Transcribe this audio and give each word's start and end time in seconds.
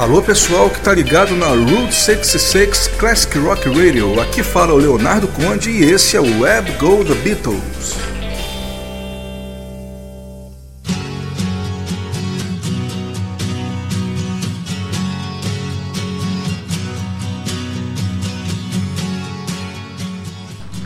Alô 0.00 0.22
pessoal 0.22 0.70
que 0.70 0.80
tá 0.80 0.94
ligado 0.94 1.36
na 1.36 1.48
Route 1.48 1.94
66 1.94 2.88
Classic 2.98 3.38
Rock 3.38 3.68
Radio. 3.68 4.18
Aqui 4.18 4.42
fala 4.42 4.72
o 4.72 4.78
Leonardo 4.78 5.28
Conde 5.28 5.68
e 5.68 5.84
esse 5.84 6.16
é 6.16 6.20
o 6.20 6.40
Web 6.40 6.72
Go 6.78 7.04
The 7.04 7.14
Beatles. 7.16 7.98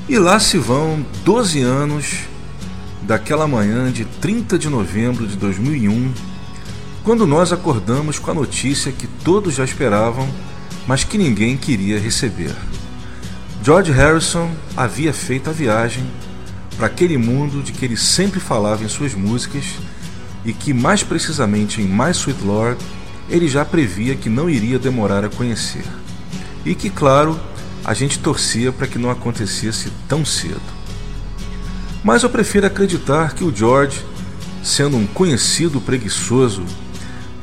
E 0.08 0.18
lá 0.18 0.40
se 0.40 0.58
vão 0.58 1.06
12 1.24 1.62
anos 1.62 2.24
daquela 3.02 3.46
manhã 3.46 3.92
de 3.92 4.04
30 4.04 4.58
de 4.58 4.68
novembro 4.68 5.24
de 5.24 5.36
2001 5.36 6.33
quando 7.04 7.26
nós 7.26 7.52
acordamos 7.52 8.18
com 8.18 8.30
a 8.30 8.34
notícia 8.34 8.90
que 8.90 9.06
todos 9.06 9.54
já 9.54 9.62
esperavam, 9.62 10.26
mas 10.86 11.04
que 11.04 11.18
ninguém 11.18 11.54
queria 11.54 12.00
receber. 12.00 12.56
George 13.62 13.92
Harrison 13.92 14.50
havia 14.74 15.12
feito 15.12 15.50
a 15.50 15.52
viagem 15.52 16.04
para 16.78 16.86
aquele 16.86 17.18
mundo 17.18 17.62
de 17.62 17.72
que 17.72 17.84
ele 17.84 17.96
sempre 17.96 18.40
falava 18.40 18.82
em 18.82 18.88
suas 18.88 19.14
músicas 19.14 19.64
e 20.46 20.52
que, 20.54 20.72
mais 20.72 21.02
precisamente 21.02 21.82
em 21.82 21.84
My 21.86 22.10
Sweet 22.10 22.42
Lord, 22.42 22.82
ele 23.28 23.48
já 23.48 23.66
previa 23.66 24.14
que 24.14 24.30
não 24.30 24.48
iria 24.48 24.78
demorar 24.78 25.24
a 25.24 25.28
conhecer. 25.28 25.84
E 26.64 26.74
que, 26.74 26.88
claro, 26.88 27.38
a 27.84 27.92
gente 27.92 28.18
torcia 28.18 28.72
para 28.72 28.86
que 28.86 28.98
não 28.98 29.10
acontecesse 29.10 29.92
tão 30.08 30.24
cedo. 30.24 30.60
Mas 32.02 32.22
eu 32.22 32.30
prefiro 32.30 32.66
acreditar 32.66 33.34
que 33.34 33.44
o 33.44 33.54
George, 33.54 34.04
sendo 34.62 34.96
um 34.96 35.06
conhecido 35.06 35.80
preguiçoso 35.82 36.64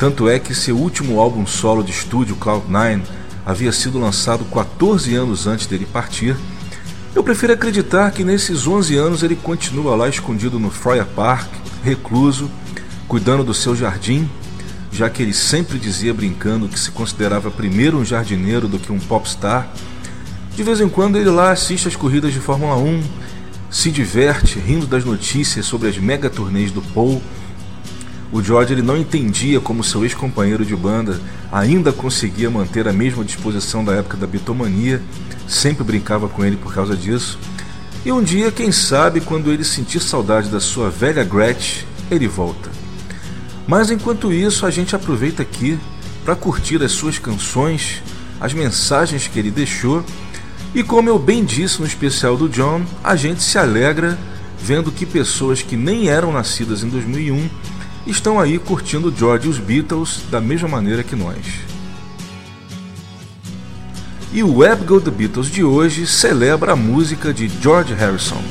tanto 0.01 0.27
é 0.27 0.39
que 0.39 0.55
seu 0.55 0.75
último 0.75 1.19
álbum 1.19 1.45
solo 1.45 1.83
de 1.83 1.91
estúdio, 1.91 2.35
Cloud9, 2.35 3.03
havia 3.45 3.71
sido 3.71 3.99
lançado 3.99 4.43
14 4.45 5.13
anos 5.13 5.45
antes 5.45 5.67
dele 5.67 5.85
partir. 5.85 6.35
Eu 7.13 7.23
prefiro 7.23 7.53
acreditar 7.53 8.09
que 8.09 8.23
nesses 8.23 8.65
11 8.65 8.97
anos 8.97 9.21
ele 9.21 9.35
continua 9.35 9.95
lá 9.95 10.09
escondido 10.09 10.57
no 10.57 10.71
Friar 10.71 11.05
Park, 11.05 11.47
recluso, 11.83 12.49
cuidando 13.07 13.43
do 13.43 13.53
seu 13.53 13.75
jardim, 13.75 14.27
já 14.91 15.07
que 15.07 15.21
ele 15.21 15.35
sempre 15.35 15.77
dizia 15.77 16.15
brincando 16.15 16.67
que 16.67 16.79
se 16.79 16.89
considerava 16.89 17.51
primeiro 17.51 17.99
um 17.99 18.03
jardineiro 18.03 18.67
do 18.67 18.79
que 18.79 18.91
um 18.91 18.99
popstar. 18.99 19.71
De 20.55 20.63
vez 20.63 20.81
em 20.81 20.89
quando 20.89 21.15
ele 21.15 21.29
lá 21.29 21.51
assiste 21.51 21.87
às 21.87 21.95
corridas 21.95 22.33
de 22.33 22.39
Fórmula 22.39 22.75
1, 22.75 23.03
se 23.69 23.91
diverte 23.91 24.57
rindo 24.57 24.87
das 24.87 25.05
notícias 25.05 25.67
sobre 25.67 25.89
as 25.89 25.97
mega 25.99 26.27
turnês 26.27 26.71
do 26.71 26.81
Paul 26.81 27.21
o 28.31 28.41
George 28.41 28.73
ele 28.73 28.81
não 28.81 28.95
entendia 28.95 29.59
como 29.59 29.83
seu 29.83 30.03
ex-companheiro 30.03 30.65
de 30.65 30.75
banda 30.75 31.19
ainda 31.51 31.91
conseguia 31.91 32.49
manter 32.49 32.87
a 32.87 32.93
mesma 32.93 33.25
disposição 33.25 33.83
da 33.83 33.93
época 33.93 34.15
da 34.15 34.25
bitomania, 34.25 35.01
sempre 35.47 35.83
brincava 35.83 36.29
com 36.29 36.45
ele 36.45 36.55
por 36.55 36.73
causa 36.73 36.95
disso. 36.95 37.37
E 38.05 38.11
um 38.11 38.23
dia, 38.23 38.51
quem 38.51 38.71
sabe, 38.71 39.19
quando 39.19 39.51
ele 39.51 39.63
sentir 39.63 39.99
saudade 39.99 40.49
da 40.49 40.59
sua 40.59 40.89
velha 40.89 41.23
Gretchen, 41.23 41.85
ele 42.09 42.27
volta. 42.27 42.71
Mas 43.67 43.91
enquanto 43.91 44.31
isso, 44.31 44.65
a 44.65 44.71
gente 44.71 44.95
aproveita 44.95 45.41
aqui 45.43 45.77
para 46.23 46.35
curtir 46.35 46.81
as 46.81 46.91
suas 46.93 47.19
canções, 47.19 48.01
as 48.39 48.53
mensagens 48.53 49.27
que 49.27 49.37
ele 49.37 49.51
deixou, 49.51 50.03
e 50.73 50.83
como 50.83 51.09
eu 51.09 51.19
bem 51.19 51.43
disse 51.43 51.81
no 51.81 51.85
especial 51.85 52.37
do 52.37 52.47
John, 52.47 52.83
a 53.03 53.15
gente 53.15 53.43
se 53.43 53.57
alegra 53.57 54.17
vendo 54.57 54.91
que 54.91 55.05
pessoas 55.05 55.61
que 55.61 55.75
nem 55.75 56.07
eram 56.07 56.31
nascidas 56.31 56.81
em 56.81 56.89
2001 56.89 57.49
estão 58.05 58.39
aí 58.39 58.57
curtindo 58.57 59.13
George 59.15 59.47
e 59.47 59.49
os 59.49 59.57
Beatles 59.57 60.21
da 60.29 60.41
mesma 60.41 60.67
maneira 60.67 61.03
que 61.03 61.15
nós. 61.15 61.45
E 64.33 64.41
o 64.43 64.57
Web 64.57 64.85
Go 64.85 65.01
The 65.01 65.11
Beatles 65.11 65.47
de 65.47 65.63
hoje 65.63 66.07
celebra 66.07 66.71
a 66.73 66.75
música 66.75 67.33
de 67.33 67.49
George 67.61 67.93
Harrison. 67.93 68.41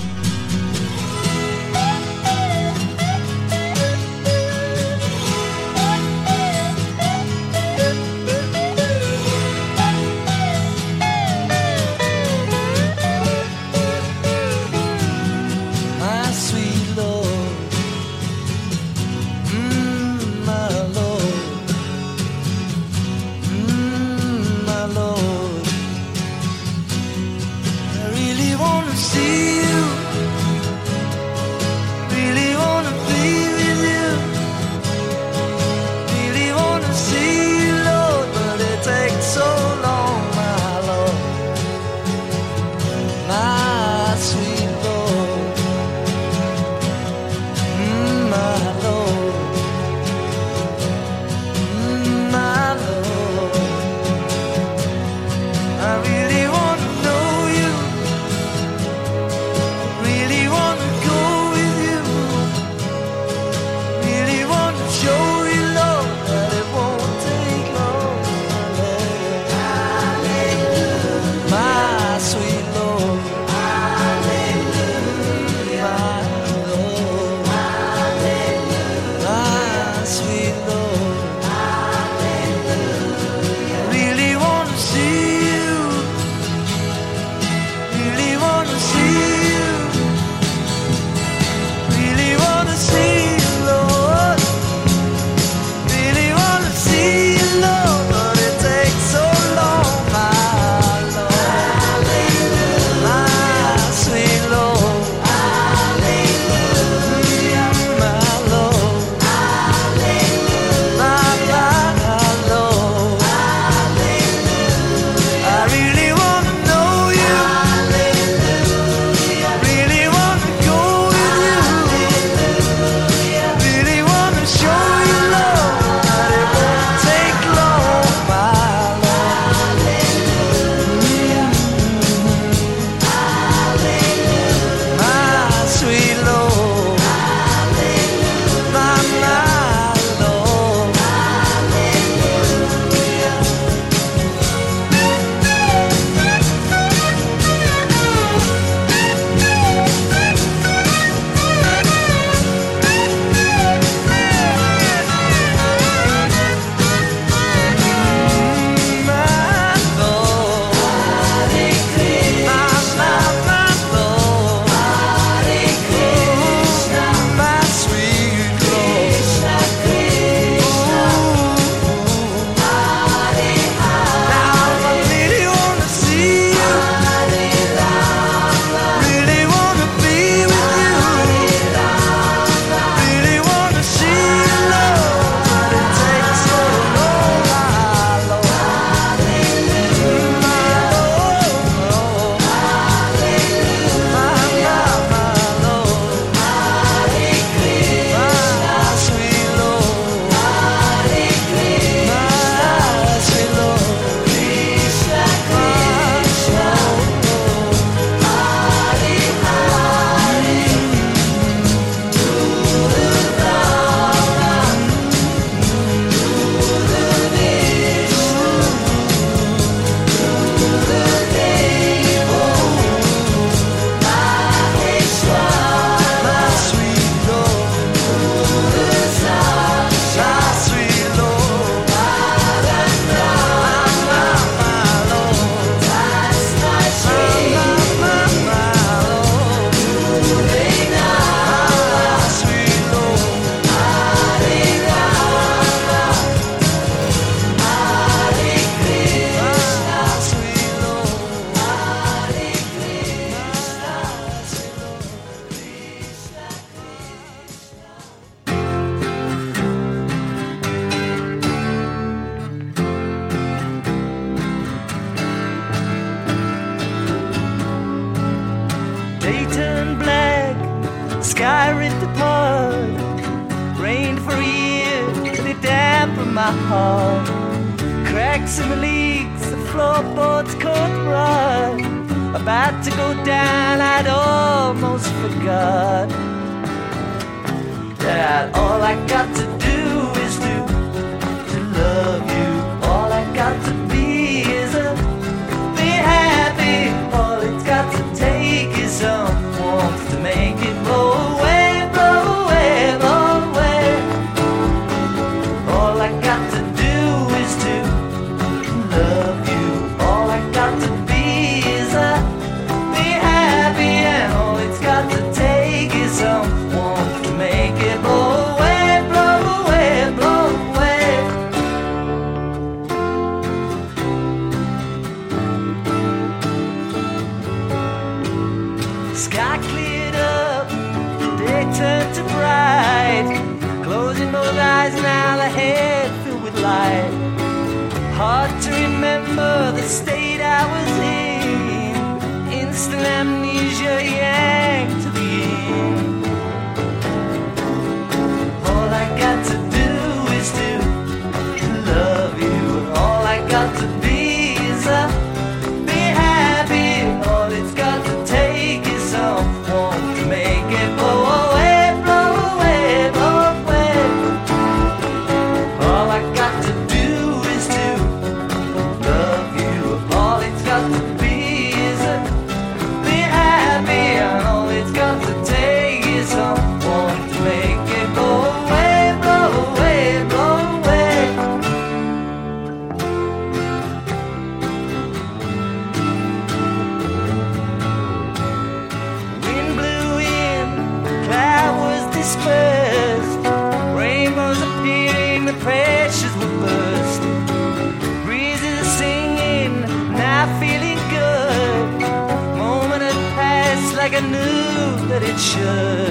Sẽ 405.41 406.10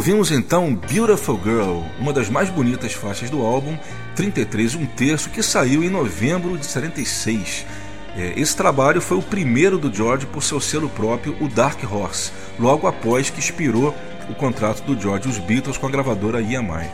Ouvimos 0.00 0.32
então 0.32 0.74
Beautiful 0.74 1.38
Girl, 1.44 1.82
uma 1.98 2.10
das 2.10 2.30
mais 2.30 2.48
bonitas 2.48 2.94
faixas 2.94 3.28
do 3.28 3.42
álbum 3.42 3.76
33 4.16 4.74
um 4.74 4.86
terço, 4.86 5.28
que 5.28 5.42
saiu 5.42 5.84
em 5.84 5.90
novembro 5.90 6.56
de 6.56 6.64
76. 6.64 7.66
É, 8.16 8.32
esse 8.34 8.56
trabalho 8.56 9.02
foi 9.02 9.18
o 9.18 9.22
primeiro 9.22 9.76
do 9.76 9.94
George 9.94 10.24
por 10.24 10.42
seu 10.42 10.58
selo 10.58 10.88
próprio, 10.88 11.36
o 11.38 11.48
Dark 11.48 11.78
Horse, 11.84 12.32
logo 12.58 12.86
após 12.86 13.28
que 13.28 13.40
expirou 13.40 13.94
o 14.26 14.34
contrato 14.34 14.82
do 14.84 14.98
George 14.98 15.28
e 15.28 15.32
os 15.32 15.38
Beatles 15.38 15.76
com 15.76 15.86
a 15.86 15.90
gravadora 15.90 16.40
EMI. 16.40 16.88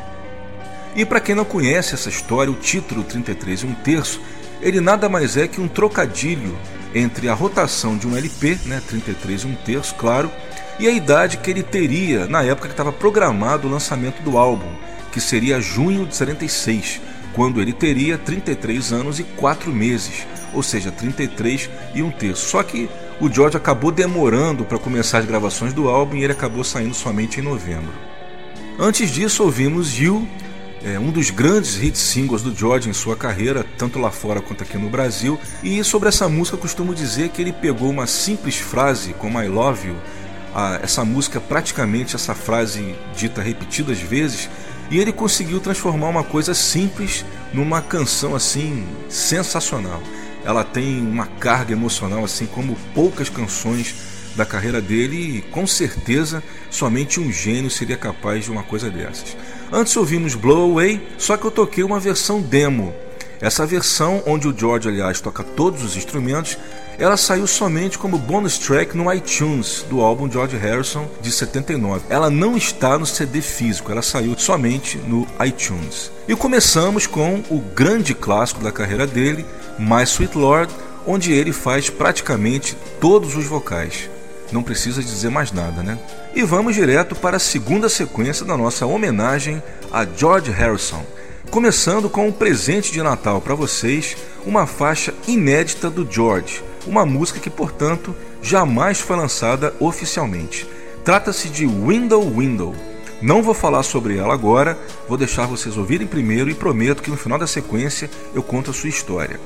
E 0.96 1.04
para 1.04 1.20
quem 1.20 1.36
não 1.36 1.44
conhece 1.44 1.94
essa 1.94 2.08
história, 2.08 2.50
o 2.50 2.56
título 2.56 3.04
33 3.04 3.60
e 3.60 3.66
um 3.66 3.74
terço, 3.74 4.20
ele 4.60 4.80
nada 4.80 5.08
mais 5.08 5.36
é 5.36 5.46
que 5.46 5.60
um 5.60 5.68
trocadilho 5.68 6.58
entre 6.92 7.28
a 7.28 7.34
rotação 7.34 7.96
de 7.96 8.08
um 8.08 8.16
LP, 8.16 8.58
né, 8.64 8.82
33 8.88 9.42
e 9.42 9.46
um 9.46 9.54
terço, 9.54 9.94
claro, 9.94 10.28
e 10.78 10.86
a 10.86 10.90
idade 10.90 11.38
que 11.38 11.50
ele 11.50 11.62
teria 11.62 12.26
na 12.26 12.42
época 12.42 12.68
que 12.68 12.74
estava 12.74 12.92
programado 12.92 13.66
o 13.66 13.70
lançamento 13.70 14.22
do 14.22 14.36
álbum, 14.36 14.70
que 15.10 15.20
seria 15.20 15.60
junho 15.60 16.06
de 16.06 16.14
76, 16.14 17.00
quando 17.32 17.60
ele 17.60 17.72
teria 17.72 18.18
33 18.18 18.92
anos 18.92 19.18
e 19.18 19.24
4 19.24 19.72
meses, 19.72 20.26
ou 20.52 20.62
seja, 20.62 20.90
33 20.90 21.70
e 21.94 22.02
um 22.02 22.10
terço. 22.10 22.48
Só 22.48 22.62
que 22.62 22.88
o 23.20 23.30
George 23.32 23.56
acabou 23.56 23.90
demorando 23.90 24.64
para 24.64 24.78
começar 24.78 25.18
as 25.18 25.24
gravações 25.24 25.72
do 25.72 25.88
álbum 25.88 26.16
e 26.16 26.24
ele 26.24 26.32
acabou 26.32 26.62
saindo 26.62 26.94
somente 26.94 27.40
em 27.40 27.42
novembro. 27.42 27.92
Antes 28.78 29.10
disso, 29.10 29.42
ouvimos 29.42 29.98
You, 29.98 30.28
é, 30.84 30.98
um 30.98 31.10
dos 31.10 31.30
grandes 31.30 31.76
hit 31.76 31.96
singles 31.96 32.42
do 32.42 32.54
George 32.54 32.88
em 32.88 32.92
sua 32.92 33.16
carreira, 33.16 33.64
tanto 33.78 33.98
lá 33.98 34.10
fora 34.10 34.42
quanto 34.42 34.62
aqui 34.62 34.76
no 34.76 34.90
Brasil. 34.90 35.40
E 35.62 35.82
sobre 35.82 36.08
essa 36.08 36.28
música, 36.28 36.56
costumo 36.56 36.94
dizer 36.94 37.30
que 37.30 37.40
ele 37.40 37.52
pegou 37.52 37.88
uma 37.88 38.06
simples 38.06 38.56
frase 38.56 39.14
como 39.14 39.40
I 39.40 39.48
Love 39.48 39.88
You, 39.88 39.96
a, 40.56 40.80
essa 40.82 41.04
música, 41.04 41.40
praticamente 41.40 42.16
essa 42.16 42.34
frase 42.34 42.96
dita 43.14 43.42
repetidas 43.42 44.00
vezes, 44.00 44.48
e 44.90 44.98
ele 44.98 45.12
conseguiu 45.12 45.60
transformar 45.60 46.08
uma 46.08 46.24
coisa 46.24 46.54
simples 46.54 47.24
numa 47.52 47.82
canção 47.82 48.34
assim 48.34 48.86
sensacional 49.08 50.00
ela 50.46 50.62
tem 50.62 51.00
uma 51.00 51.26
carga 51.26 51.72
emocional 51.72 52.24
assim 52.24 52.46
como 52.46 52.76
poucas 52.94 53.28
canções 53.28 53.96
da 54.36 54.46
carreira 54.46 54.80
dele 54.80 55.38
e 55.38 55.42
com 55.42 55.66
certeza 55.66 56.42
somente 56.70 57.18
um 57.18 57.32
gênio 57.32 57.68
seria 57.68 57.96
capaz 57.96 58.44
de 58.44 58.50
uma 58.50 58.62
coisa 58.62 58.88
dessas. 58.88 59.36
Antes 59.72 59.96
ouvimos 59.96 60.36
Blow 60.36 60.70
Away, 60.70 61.04
só 61.18 61.36
que 61.36 61.44
eu 61.44 61.50
toquei 61.50 61.82
uma 61.82 61.98
versão 61.98 62.40
demo. 62.40 62.94
Essa 63.40 63.66
versão, 63.66 64.22
onde 64.26 64.48
o 64.48 64.56
George, 64.56 64.88
aliás, 64.88 65.20
toca 65.20 65.42
todos 65.42 65.82
os 65.84 65.96
instrumentos, 65.96 66.56
ela 66.98 67.16
saiu 67.16 67.46
somente 67.46 67.98
como 67.98 68.16
bonus 68.16 68.56
track 68.56 68.96
no 68.96 69.12
iTunes 69.12 69.84
do 69.90 70.00
álbum 70.00 70.30
George 70.30 70.56
Harrison 70.56 71.06
de 71.20 71.30
79. 71.30 72.06
Ela 72.08 72.30
não 72.30 72.56
está 72.56 72.98
no 72.98 73.04
CD 73.04 73.42
físico, 73.42 73.92
ela 73.92 74.00
saiu 74.00 74.34
somente 74.38 74.96
no 74.98 75.26
iTunes. 75.44 76.10
E 76.26 76.34
começamos 76.34 77.06
com 77.06 77.42
o 77.50 77.60
grande 77.60 78.14
clássico 78.14 78.64
da 78.64 78.72
carreira 78.72 79.06
dele, 79.06 79.44
My 79.78 80.02
Sweet 80.04 80.38
Lord, 80.38 80.72
onde 81.06 81.32
ele 81.32 81.52
faz 81.52 81.90
praticamente 81.90 82.76
todos 82.98 83.36
os 83.36 83.44
vocais. 83.44 84.08
Não 84.50 84.62
precisa 84.62 85.02
dizer 85.02 85.30
mais 85.30 85.52
nada, 85.52 85.82
né? 85.82 85.98
E 86.34 86.42
vamos 86.42 86.74
direto 86.74 87.14
para 87.14 87.36
a 87.36 87.40
segunda 87.40 87.88
sequência 87.88 88.44
da 88.44 88.56
nossa 88.56 88.86
homenagem 88.86 89.62
a 89.92 90.04
George 90.04 90.50
Harrison, 90.50 91.04
começando 91.50 92.10
com 92.10 92.28
um 92.28 92.32
presente 92.32 92.92
de 92.92 93.02
Natal 93.02 93.40
para 93.40 93.54
vocês, 93.54 94.16
uma 94.44 94.66
faixa 94.66 95.14
inédita 95.26 95.88
do 95.88 96.06
George, 96.10 96.62
uma 96.86 97.06
música 97.06 97.40
que, 97.40 97.50
portanto, 97.50 98.14
jamais 98.42 99.00
foi 99.00 99.16
lançada 99.16 99.74
oficialmente. 99.80 100.68
Trata-se 101.04 101.48
de 101.48 101.66
Window 101.66 102.22
Window. 102.22 102.74
Não 103.22 103.42
vou 103.42 103.54
falar 103.54 103.82
sobre 103.82 104.18
ela 104.18 104.34
agora, 104.34 104.78
vou 105.08 105.16
deixar 105.16 105.46
vocês 105.46 105.76
ouvirem 105.76 106.06
primeiro 106.06 106.50
e 106.50 106.54
prometo 106.54 107.02
que 107.02 107.10
no 107.10 107.16
final 107.16 107.38
da 107.38 107.46
sequência 107.46 108.10
eu 108.34 108.42
conto 108.42 108.70
a 108.70 108.74
sua 108.74 108.90
história. 108.90 109.40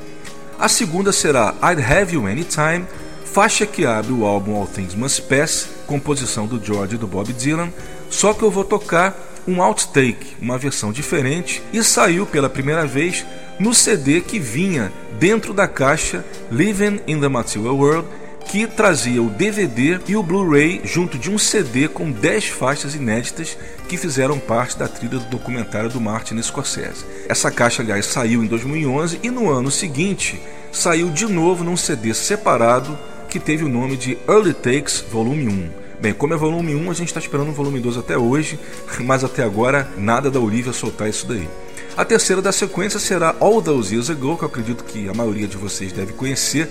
A 0.59 0.69
segunda 0.69 1.13
será 1.13 1.55
I'd 1.63 1.83
Have 1.83 2.15
You 2.15 2.27
Anytime, 2.27 2.85
faixa 3.25 3.65
que 3.65 3.87
abre 3.87 4.13
o 4.13 4.25
álbum 4.25 4.57
All 4.57 4.67
Things 4.67 4.95
Must 4.95 5.23
Pass, 5.23 5.69
composição 5.87 6.47
do 6.47 6.63
George 6.63 6.97
e 6.97 6.99
do 6.99 7.07
Bob 7.07 7.33
Dylan, 7.33 7.73
só 8.11 8.35
que 8.35 8.43
eu 8.43 8.51
vou 8.51 8.65
tocar 8.65 9.30
um 9.51 9.63
outtake, 9.63 10.37
uma 10.41 10.57
versão 10.57 10.93
diferente, 10.93 11.63
e 11.73 11.83
saiu 11.83 12.25
pela 12.25 12.49
primeira 12.49 12.87
vez 12.87 13.27
no 13.59 13.75
CD 13.75 14.21
que 14.21 14.39
vinha 14.39 14.93
dentro 15.19 15.53
da 15.53 15.67
caixa 15.69 16.25
Living 16.51 17.01
in 17.07 17.21
the 17.21 17.29
Material 17.29 17.77
World, 17.77 18.09
que 18.47 18.67
trazia 18.67 19.23
o 19.23 19.29
DVD 19.29 20.01
e 20.09 20.17
o 20.17 20.23
Blu-ray 20.23 20.81
junto 20.85 21.19
de 21.19 21.31
um 21.31 21.39
CD 21.39 21.89
com 21.89 22.11
10 22.11 22.47
faixas 22.47 22.95
inéditas 22.95 23.57
que 23.89 23.97
fizeram 23.97 24.39
parte 24.39 24.79
da 24.79 24.89
trilha 24.89 25.19
do 25.19 25.27
documentário 25.27 25.91
do 25.91 26.01
Martin 26.01 26.41
Scorsese. 26.43 27.05
Essa 27.29 27.51
caixa, 27.51 27.83
aliás, 27.83 28.07
saiu 28.07 28.43
em 28.43 28.47
2011 28.47 29.21
e 29.23 29.31
no 29.31 29.51
ano 29.51 29.71
seguinte 29.71 30.41
saiu 30.73 31.11
de 31.11 31.27
novo 31.27 31.63
num 31.63 31.77
CD 31.77 32.15
separado 32.15 32.99
que 33.29 33.39
teve 33.39 33.65
o 33.65 33.69
nome 33.69 33.97
de 33.97 34.19
Early 34.29 34.55
Takes 34.55 35.05
Volume 35.11 35.47
1. 35.49 35.90
Bem, 36.01 36.15
como 36.15 36.33
é 36.33 36.37
volume 36.37 36.75
1, 36.75 36.91
a 36.91 36.95
gente 36.95 37.09
está 37.09 37.21
esperando 37.21 37.51
o 37.51 37.53
volume 37.53 37.79
2 37.79 37.99
até 37.99 38.17
hoje, 38.17 38.59
mas 39.01 39.23
até 39.23 39.43
agora 39.43 39.87
nada 39.99 40.31
da 40.31 40.41
Olivia 40.41 40.73
soltar 40.73 41.11
isso 41.11 41.27
daí. 41.27 41.47
A 41.95 42.07
terceira 42.07 42.41
da 42.41 42.51
sequência 42.53 42.99
será 42.99 43.37
All 43.39 43.61
Those 43.61 43.93
Years 43.93 44.09
Ago, 44.09 44.39
que 44.39 44.45
eu 44.45 44.49
acredito 44.49 44.83
que 44.83 45.11
a 45.11 45.13
maioria 45.13 45.47
de 45.47 45.59
vocês 45.59 45.93
deve 45.93 46.15
conhecer. 46.15 46.71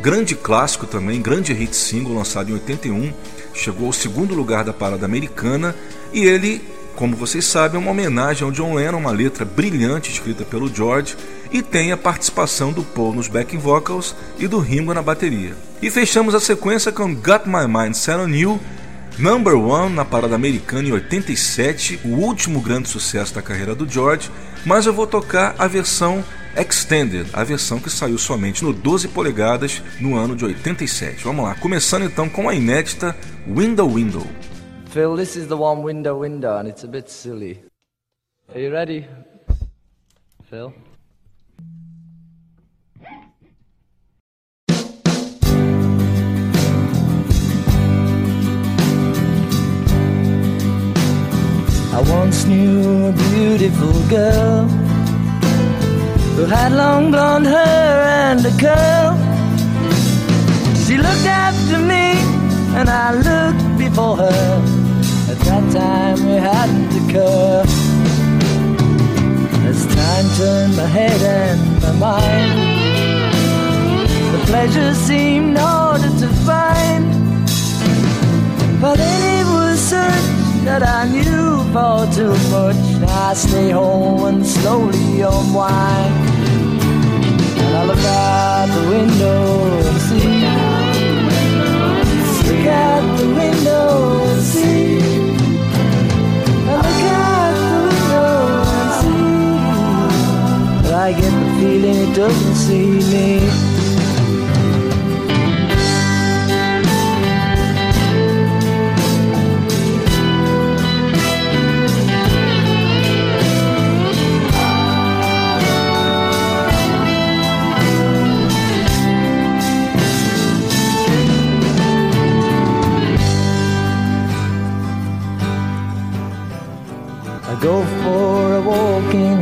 Grande 0.00 0.34
clássico 0.34 0.86
também, 0.86 1.20
grande 1.20 1.52
hit 1.52 1.76
single 1.76 2.14
lançado 2.14 2.48
em 2.48 2.54
81, 2.54 3.12
chegou 3.52 3.88
ao 3.88 3.92
segundo 3.92 4.34
lugar 4.34 4.64
da 4.64 4.72
parada 4.72 5.04
americana 5.04 5.76
e 6.10 6.24
ele, 6.24 6.62
como 6.96 7.14
vocês 7.14 7.44
sabem, 7.44 7.78
é 7.78 7.82
uma 7.82 7.90
homenagem 7.90 8.44
ao 8.44 8.50
John 8.50 8.74
Lennon, 8.74 8.96
uma 8.96 9.12
letra 9.12 9.44
brilhante 9.44 10.10
escrita 10.10 10.42
pelo 10.42 10.74
George 10.74 11.14
e 11.52 11.62
tem 11.62 11.92
a 11.92 11.96
participação 11.96 12.72
do 12.72 12.82
Paul 12.82 13.14
nos 13.14 13.28
backing 13.28 13.58
vocals 13.58 14.14
e 14.38 14.46
do 14.46 14.58
Ringo 14.58 14.94
na 14.94 15.02
bateria. 15.02 15.54
E 15.82 15.90
fechamos 15.90 16.34
a 16.34 16.40
sequência 16.40 16.92
com 16.92 17.14
Got 17.14 17.46
My 17.46 17.66
Mind 17.66 17.94
Set 17.94 18.16
On 18.16 18.28
You, 18.28 18.60
Number 19.18 19.54
One 19.54 19.94
na 19.94 20.04
parada 20.04 20.34
americana 20.34 20.88
em 20.88 20.92
87, 20.92 22.00
o 22.04 22.16
último 22.16 22.60
grande 22.60 22.88
sucesso 22.88 23.34
da 23.34 23.42
carreira 23.42 23.74
do 23.74 23.88
George, 23.88 24.30
mas 24.64 24.86
eu 24.86 24.92
vou 24.92 25.06
tocar 25.06 25.54
a 25.58 25.66
versão 25.66 26.24
Extended, 26.56 27.28
a 27.32 27.44
versão 27.44 27.78
que 27.78 27.88
saiu 27.88 28.18
somente 28.18 28.64
no 28.64 28.72
12 28.72 29.08
polegadas 29.08 29.82
no 30.00 30.16
ano 30.16 30.34
de 30.34 30.44
87. 30.44 31.22
Vamos 31.22 31.44
lá, 31.44 31.54
começando 31.54 32.04
então 32.04 32.28
com 32.28 32.48
a 32.48 32.54
inédita 32.54 33.16
Window 33.46 33.88
Window. 33.88 34.26
Phil, 34.90 35.16
this 35.16 35.36
is 35.36 35.46
the 35.46 35.54
one 35.54 35.82
window 35.82 36.18
window 36.18 36.58
and 36.58 36.68
it's 36.68 36.82
a 36.82 36.88
bit 36.88 37.08
silly. 37.08 37.62
Are 38.52 38.60
you 38.60 38.72
ready? 38.72 39.06
Phil? 40.48 40.74
I 52.00 52.02
once 52.08 52.46
knew 52.46 53.08
a 53.08 53.12
beautiful 53.12 53.92
girl 54.08 54.64
who 56.34 56.46
had 56.46 56.72
long 56.72 57.10
blonde 57.10 57.44
hair 57.44 58.00
and 58.24 58.40
a 58.40 58.54
curl. 58.64 59.12
She 60.86 60.96
looked 60.96 61.26
after 61.26 61.78
me 61.78 62.06
and 62.78 62.88
I 62.88 63.12
looked 63.12 63.78
before 63.78 64.16
her. 64.16 64.46
At 65.30 65.38
that 65.40 65.64
time 65.74 66.18
we 66.26 66.36
hadn't 66.36 66.90
occurred. 67.00 67.68
As 69.68 69.84
time 69.94 70.26
turned 70.38 70.76
my 70.78 70.86
head 70.86 71.20
and 71.20 71.82
my 71.82 71.92
mind, 72.08 72.50
the 74.32 74.42
pleasure 74.46 74.94
seemed 74.94 75.58
harder 75.58 76.12
to 76.22 76.28
find. 76.48 77.04
But 78.80 78.96
then 78.96 79.20
it 79.40 79.46
was 79.52 79.78
such 79.78 80.29
that 80.70 80.84
I 81.00 81.02
knew 81.14 81.72
far 81.72 82.06
too 82.12 82.34
much. 82.54 82.76
I 83.26 83.34
stay 83.34 83.70
home 83.70 84.22
and 84.30 84.46
slowly 84.46 85.20
unwind. 85.20 86.14
And 87.62 87.72
I 87.80 87.82
look 87.90 88.04
out 88.22 88.68
the 88.76 88.84
window 88.94 89.40
and 89.88 90.00
see. 90.06 90.30
Look 92.48 92.66
out 92.86 93.04
the 93.20 93.28
window 93.40 93.86
and 94.30 94.42
see. 94.52 94.84
I 96.68 96.74
look 96.86 97.02
out 97.24 97.52
the 97.62 97.72
window 97.88 98.30
and 98.78 98.90
see. 99.00 99.22
But 100.82 100.94
I 101.06 101.08
get 101.20 101.32
the 101.40 101.48
feeling 101.58 101.98
it 102.06 102.12
doesn't 102.14 102.56
see 102.64 102.88
me. 103.12 103.69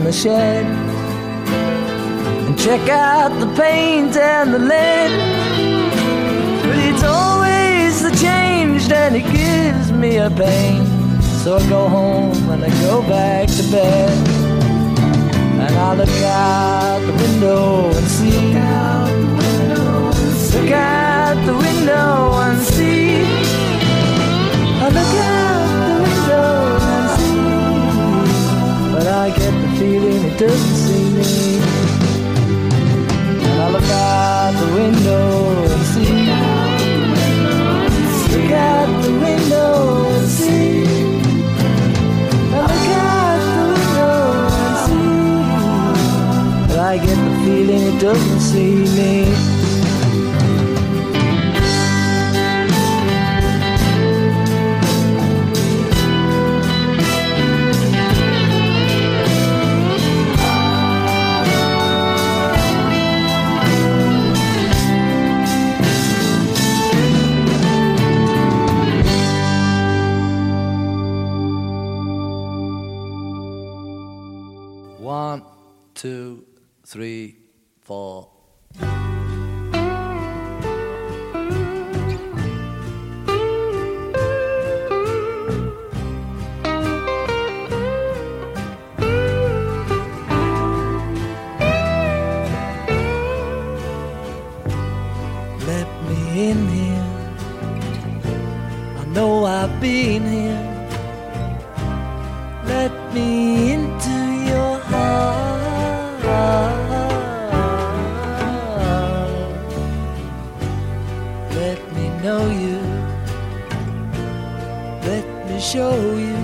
The 0.09 0.14
shed 0.14 0.64
and 2.46 2.59
check 2.59 2.88
out 2.88 3.28
the 3.40 3.46
paint 3.54 4.16
and 4.16 4.54
the 4.54 4.59
lead. 4.59 5.11
But 6.62 6.78
it's 6.88 7.04
always 7.04 8.02
the 8.02 8.11
change 8.16 8.88
that 8.88 9.12
it 9.14 9.26
gives 9.31 9.92
me 9.92 10.16
a 10.16 10.31
pain. 10.31 10.87
So 11.42 11.57
I 11.57 11.68
go 11.68 11.88
home 11.88 12.48
and 12.50 12.64
I 12.64 12.70
go 12.81 13.02
back 13.02 13.48
to 13.48 13.62
bed. 13.70 14.11
And 15.61 15.74
I 15.76 15.94
look 15.94 16.16
out 16.22 17.00
the 17.07 17.12
window 17.22 17.90
and 17.98 18.07
see. 18.16 18.46
Look 20.54 20.72
out 20.72 21.37
the 21.44 21.57
window 21.66 22.33
and 22.44 22.61
see. 22.62 23.20
I 24.81 24.88
look 24.88 25.14
out 25.22 25.28
I 29.09 29.31
get 29.31 29.53
the 29.62 29.68
feeling 29.79 30.23
it 30.25 30.38
doesn't 30.38 30.77
see 30.77 31.05
me. 31.16 31.59
And 33.42 33.61
I 33.62 33.71
look 33.71 33.85
out 33.85 34.53
the 34.61 34.66
window 34.75 35.64
and 35.64 35.83
see. 35.92 36.12
Look 38.37 38.51
out 38.53 39.03
the 39.03 39.11
window 39.11 40.09
and 40.11 40.29
see. 40.29 40.85
I 42.53 42.57
look 42.61 42.88
out 43.01 43.40
the 43.57 43.64
window 43.73 44.14
and 44.66 44.77
see. 46.68 46.79
I 46.79 46.99
get 46.99 47.16
the 47.16 47.35
feeling 47.44 47.83
it 47.94 47.99
doesn't 48.01 48.40
see 48.40 48.75
me. 48.94 49.47
Three, 76.88 77.37
four. 77.83 78.31
Let 95.66 95.88
me 96.09 96.51
in 96.51 96.68
here. 96.68 97.05
I 98.96 99.05
know 99.12 99.44
I've 99.44 99.79
been 99.79 100.24
Let 111.68 111.92
me 111.92 112.09
know 112.24 112.48
you. 112.64 112.78
Let 115.11 115.26
me 115.46 115.61
show 115.61 115.92
you. 116.16 116.40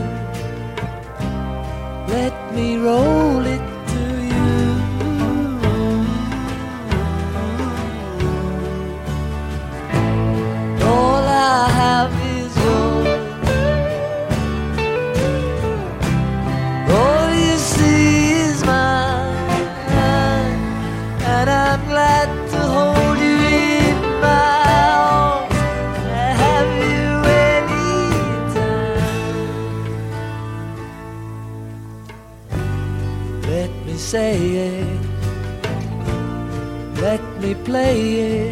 Let 2.15 2.35
me 2.55 2.77
roll 2.77 3.41
it 3.47 3.74
Let 37.45 37.69
me 37.69 38.44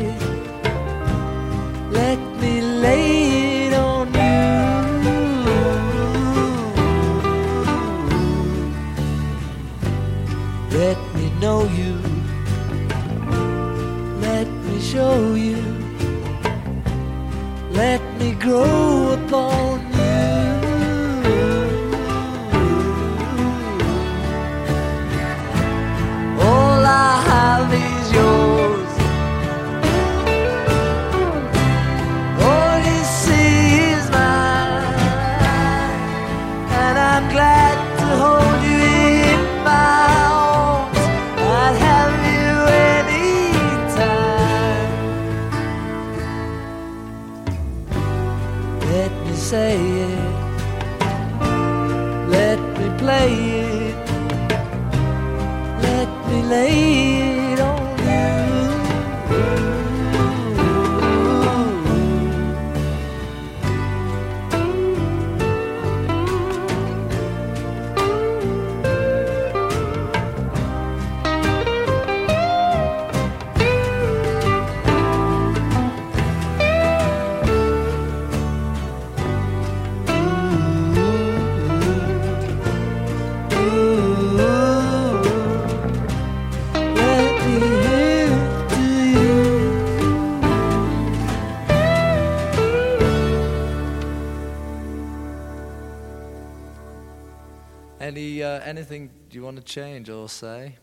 anything 98.73 99.11
you 99.31 99.43
want 99.43 99.57
to 99.59 99.63
change 99.63 100.09
or 100.09 100.27
say? 100.31 100.79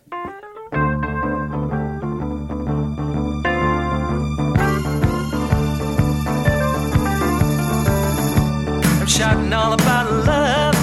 I'm 8.91 9.07
shouting 9.07 9.51
all 9.51 9.73
about 9.73 10.05
love. 10.31 10.75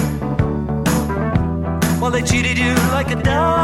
Well, 2.01 2.11
they 2.11 2.23
cheated 2.23 2.57
you 2.57 2.73
like 2.97 3.09
a 3.11 3.15
dog, 3.15 3.56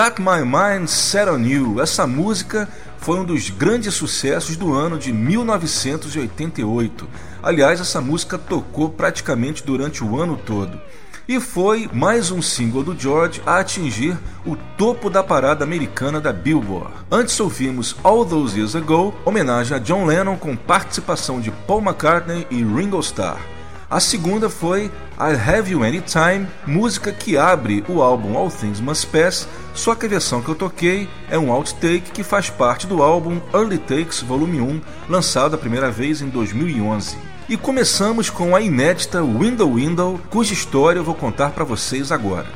Got 0.00 0.18
My 0.18 0.42
Mind 0.42 0.88
Set 0.88 1.28
On 1.28 1.42
You. 1.42 1.78
Essa 1.78 2.06
música 2.06 2.66
foi 2.96 3.18
um 3.18 3.24
dos 3.24 3.50
grandes 3.50 3.92
sucessos 3.92 4.56
do 4.56 4.72
ano 4.72 4.98
de 4.98 5.12
1988. 5.12 7.06
Aliás, 7.42 7.82
essa 7.82 8.00
música 8.00 8.38
tocou 8.38 8.88
praticamente 8.88 9.62
durante 9.62 10.02
o 10.02 10.18
ano 10.18 10.38
todo. 10.38 10.80
E 11.28 11.38
foi 11.38 11.86
mais 11.92 12.30
um 12.30 12.40
single 12.40 12.82
do 12.82 12.98
George 12.98 13.42
a 13.44 13.58
atingir 13.58 14.16
o 14.46 14.56
topo 14.78 15.10
da 15.10 15.22
parada 15.22 15.64
americana 15.64 16.18
da 16.18 16.32
Billboard. 16.32 16.94
Antes 17.10 17.38
ouvimos 17.38 17.94
All 18.02 18.24
Those 18.24 18.56
Years 18.56 18.74
Ago, 18.74 19.14
homenagem 19.26 19.76
a 19.76 19.78
John 19.78 20.06
Lennon 20.06 20.38
com 20.38 20.56
participação 20.56 21.42
de 21.42 21.50
Paul 21.50 21.82
McCartney 21.82 22.46
e 22.50 22.64
Ringo 22.64 23.00
Starr. 23.00 23.38
A 23.90 23.98
segunda 23.98 24.48
foi 24.48 24.84
I'll 25.18 25.36
Have 25.36 25.72
You 25.72 25.82
Anytime, 25.82 26.46
música 26.64 27.10
que 27.10 27.36
abre 27.36 27.84
o 27.88 28.00
álbum 28.00 28.38
All 28.38 28.48
Things 28.48 28.80
Must 28.80 29.08
Pass, 29.08 29.48
só 29.80 29.94
que 29.94 30.04
a 30.04 30.08
versão 30.10 30.42
que 30.42 30.50
eu 30.50 30.54
toquei 30.54 31.08
é 31.30 31.38
um 31.38 31.50
outtake 31.50 32.10
que 32.10 32.22
faz 32.22 32.50
parte 32.50 32.86
do 32.86 33.02
álbum 33.02 33.40
Early 33.54 33.78
Takes 33.78 34.20
Volume 34.20 34.60
1, 34.60 34.80
lançado 35.08 35.54
a 35.54 35.58
primeira 35.58 35.90
vez 35.90 36.20
em 36.20 36.28
2011. 36.28 37.16
E 37.48 37.56
começamos 37.56 38.28
com 38.28 38.54
a 38.54 38.60
inédita 38.60 39.22
Window 39.22 39.76
Window, 39.76 40.20
cuja 40.28 40.52
história 40.52 40.98
eu 40.98 41.04
vou 41.04 41.14
contar 41.14 41.52
para 41.52 41.64
vocês 41.64 42.12
agora. 42.12 42.46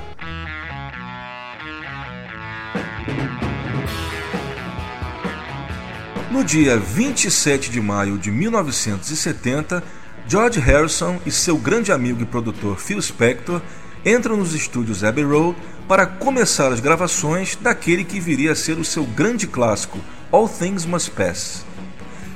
No 6.31 6.45
dia 6.45 6.77
27 6.77 7.71
de 7.71 7.81
maio 7.81 8.19
de 8.19 8.31
1970, 8.31 9.83
George 10.29 10.61
Harrison 10.61 11.19
e 11.25 11.31
seu 11.31 11.57
grande 11.57 11.91
amigo 11.91 12.21
e 12.21 12.27
produtor 12.27 12.79
Phil 12.79 13.01
Spector 13.01 13.63
entram 14.05 14.37
nos 14.37 14.53
estúdios 14.53 15.03
Abbey 15.03 15.25
Road 15.25 15.57
para 15.89 16.07
começar 16.07 16.73
as 16.73 16.81
gravações 16.81 17.57
daquele 17.57 18.05
que 18.05 18.19
viria 18.19 18.53
a 18.53 18.57
ser 18.57 18.79
o 18.79 18.85
seu 18.85 19.05
grande 19.05 19.47
clássico, 19.47 19.99
All 20.33 20.49
Things 20.49 20.87
Must 20.87 21.11
Pass. 21.11 21.65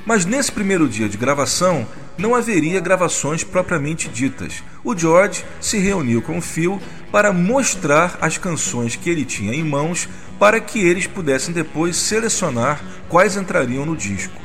Mas 0.04 0.24
nesse 0.24 0.52
primeiro 0.52 0.88
dia 0.88 1.08
de 1.08 1.16
gravação, 1.16 1.86
não 2.18 2.34
haveria 2.34 2.80
gravações 2.80 3.44
propriamente 3.44 4.08
ditas. 4.08 4.62
O 4.82 4.96
George 4.96 5.44
se 5.60 5.78
reuniu 5.78 6.20
com 6.20 6.38
o 6.38 6.42
Phil 6.42 6.80
para 7.12 7.32
mostrar 7.32 8.18
as 8.20 8.36
canções 8.36 8.96
que 8.96 9.08
ele 9.08 9.24
tinha 9.24 9.54
em 9.54 9.62
mãos 9.62 10.08
para 10.38 10.60
que 10.60 10.80
eles 10.80 11.06
pudessem 11.06 11.54
depois 11.54 11.96
selecionar 11.96 12.82
quais 13.08 13.36
entrariam 13.36 13.86
no 13.86 13.96
disco. 13.96 14.40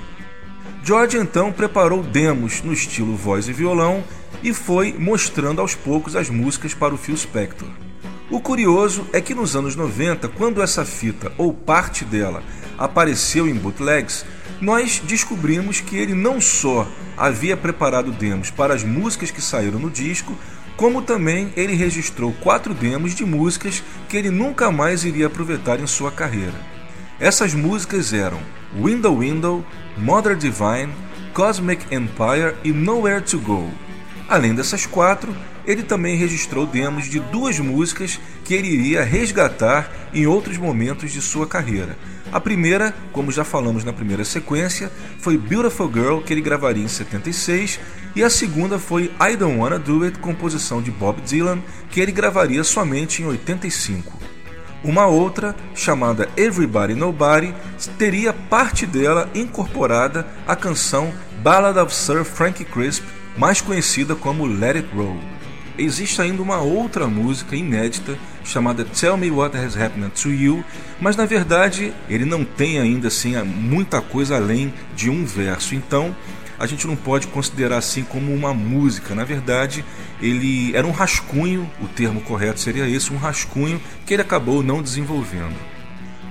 George 0.84 1.18
então 1.18 1.52
preparou 1.52 2.04
demos 2.04 2.62
no 2.62 2.74
estilo 2.74 3.16
voz 3.16 3.48
e 3.48 3.54
violão 3.54 4.04
e 4.44 4.54
foi 4.54 4.94
mostrando 4.98 5.62
aos 5.62 5.76
poucos 5.76 6.16
as 6.16 6.30
músicas 6.30 6.74
para 6.74 6.94
o 6.94 6.98
Phil 6.98 7.16
Spector. 7.16 7.70
O 8.34 8.42
curioso 8.42 9.06
é 9.14 9.22
que 9.22 9.36
nos 9.36 9.56
anos 9.56 9.76
90, 9.76 10.28
quando 10.28 10.64
essa 10.64 10.84
fita 10.84 11.32
ou 11.38 11.54
parte 11.54 12.04
dela 12.04 12.42
apareceu 12.80 13.48
em 13.48 13.54
bootlegs, 13.54 14.26
nós 14.60 15.00
descobrimos 15.06 15.82
que 15.82 15.96
ele 15.96 16.16
não 16.16 16.42
só 16.42 16.88
havia 17.16 17.56
preparado 17.56 18.12
demos 18.12 18.50
para 18.50 18.74
as 18.74 18.84
músicas 18.84 19.30
que 19.30 19.40
saíram 19.40 19.78
no 19.78 19.88
disco, 19.88 20.36
como 20.76 21.04
também 21.04 21.54
ele 21.56 21.76
registrou 21.76 22.34
quatro 22.42 22.74
demos 22.74 23.14
de 23.14 23.24
músicas 23.24 23.84
que 24.10 24.18
ele 24.18 24.32
nunca 24.32 24.72
mais 24.72 25.06
iria 25.06 25.28
aproveitar 25.28 25.80
em 25.80 25.86
sua 25.86 26.10
carreira. 26.10 26.60
Essas 27.20 27.54
músicas 27.54 28.14
eram 28.14 28.40
Window 28.76 29.20
Window, 29.20 29.64
Mother 29.96 30.36
Divine, 30.36 30.92
Cosmic 31.36 31.86
Empire 31.94 32.56
e 32.64 32.72
Nowhere 32.72 33.22
to 33.22 33.38
Go. 33.38 33.70
Além 34.28 34.56
dessas 34.56 34.88
quatro, 34.88 35.32
ele 35.66 35.84
também 35.84 36.16
registrou 36.16 36.66
demos 36.66 37.10
de 37.10 37.20
duas 37.20 37.60
músicas 37.60 38.20
que 38.44 38.54
ele 38.54 38.68
iria 38.68 39.04
resgatar 39.04 39.90
em 40.14 40.28
outros 40.28 40.58
momentos 40.58 41.12
de 41.12 41.22
sua 41.22 41.48
carreira. 41.48 41.98
A 42.32 42.40
primeira, 42.40 42.94
como 43.12 43.32
já 43.32 43.44
falamos 43.44 43.84
na 43.84 43.94
primeira 43.94 44.26
sequência, 44.26 44.92
foi 45.20 45.38
Beautiful 45.38 45.92
Girl, 45.94 46.20
que 46.20 46.34
ele 46.34 46.42
gravaria 46.42 46.84
em 46.84 46.88
76, 46.88 47.80
e 48.16 48.24
a 48.24 48.30
segunda 48.30 48.80
foi 48.80 49.12
I 49.22 49.36
Don't 49.36 49.58
Wanna 49.60 49.78
Do 49.78 50.04
It, 50.04 50.18
composição 50.20 50.82
de 50.82 50.90
Bob 50.90 51.22
Dylan, 51.22 51.60
que 51.90 52.00
ele 52.00 52.12
gravaria 52.12 52.64
somente 52.64 53.22
em 53.22 53.26
85. 53.26 54.20
Uma 54.84 55.06
outra, 55.06 55.56
chamada 55.74 56.28
Everybody 56.36 56.94
Nobody, 56.94 57.54
teria 57.98 58.34
parte 58.34 58.86
dela 58.86 59.30
incorporada 59.34 60.28
à 60.46 60.56
canção 60.56 61.14
Ballad 61.42 61.80
of 61.80 61.94
Sir 61.94 62.26
Frank 62.26 62.66
Crisp, 62.66 63.04
mais 63.38 63.62
conhecida 63.62 64.16
como 64.16 64.46
Let 64.46 64.76
It 64.78 64.90
Roll. 64.96 65.20
Existe 65.78 66.22
ainda 66.22 66.42
uma 66.42 66.60
outra 66.60 67.08
música 67.08 67.56
inédita 67.56 68.16
chamada 68.44 68.86
Tell 68.86 69.18
Me 69.18 69.32
What 69.32 69.58
Has 69.58 69.76
Happened 69.76 70.12
to 70.22 70.30
You, 70.30 70.64
mas 71.02 71.16
na 71.16 71.26
verdade 71.26 71.92
ele 72.08 72.26
não 72.26 72.46
tem 72.46 72.80
ainda 72.80 73.08
assim 73.08 73.36
muita 73.44 74.00
coisa 74.00 74.36
além 74.36 74.72
de 74.96 75.10
um 75.10 75.26
verso. 75.26 75.74
Então 75.74 76.16
a 76.60 76.68
gente 76.68 76.86
não 76.86 76.96
pode 76.96 77.28
considerar 77.28 77.78
assim 77.78 78.04
como 78.04 78.34
uma 78.34 78.54
música. 78.54 79.16
Na 79.16 79.24
verdade, 79.24 79.84
ele 80.22 80.76
era 80.76 80.86
um 80.86 80.92
rascunho, 80.92 81.70
o 81.82 81.88
termo 81.88 82.22
correto 82.22 82.60
seria 82.60 82.88
esse, 82.88 83.12
um 83.12 83.18
rascunho 83.18 83.82
que 84.06 84.14
ele 84.14 84.22
acabou 84.22 84.62
não 84.62 84.82
desenvolvendo. 84.82 85.56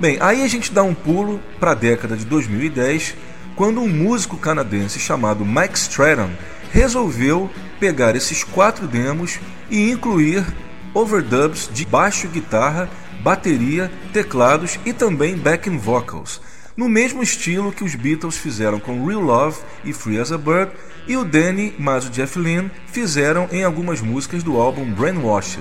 Bem, 0.00 0.18
aí 0.20 0.42
a 0.42 0.48
gente 0.48 0.72
dá 0.72 0.82
um 0.82 0.94
pulo 0.94 1.40
para 1.60 1.72
a 1.72 1.74
década 1.74 2.16
de 2.16 2.24
2010, 2.24 3.14
quando 3.54 3.80
um 3.80 3.88
músico 3.88 4.36
canadense 4.36 4.98
chamado 4.98 5.44
Mike 5.44 5.76
Stratton 5.76 6.30
resolveu 6.72 7.48
pegar 7.78 8.16
esses 8.16 8.42
quatro 8.42 8.88
demos 8.88 9.38
e 9.70 9.90
incluir 9.90 10.44
overdubs 10.92 11.70
de 11.72 11.86
baixo, 11.86 12.26
guitarra, 12.26 12.88
bateria, 13.22 13.92
teclados 14.12 14.78
e 14.84 14.92
também 14.92 15.36
backing 15.36 15.78
vocals 15.78 16.40
no 16.76 16.88
mesmo 16.88 17.22
estilo 17.22 17.72
que 17.72 17.84
os 17.84 17.94
Beatles 17.94 18.36
fizeram 18.36 18.80
com 18.80 19.06
Real 19.06 19.20
Love 19.20 19.58
e 19.84 19.92
Free 19.92 20.18
as 20.18 20.32
a 20.32 20.38
Bird, 20.38 20.72
e 21.06 21.16
o 21.16 21.24
Danny 21.24 21.74
mais 21.78 22.06
o 22.06 22.10
Jeff 22.10 22.38
Lynne 22.38 22.70
fizeram 22.86 23.48
em 23.50 23.64
algumas 23.64 24.00
músicas 24.00 24.42
do 24.42 24.56
álbum 24.56 24.90
Brainwashed. 24.92 25.60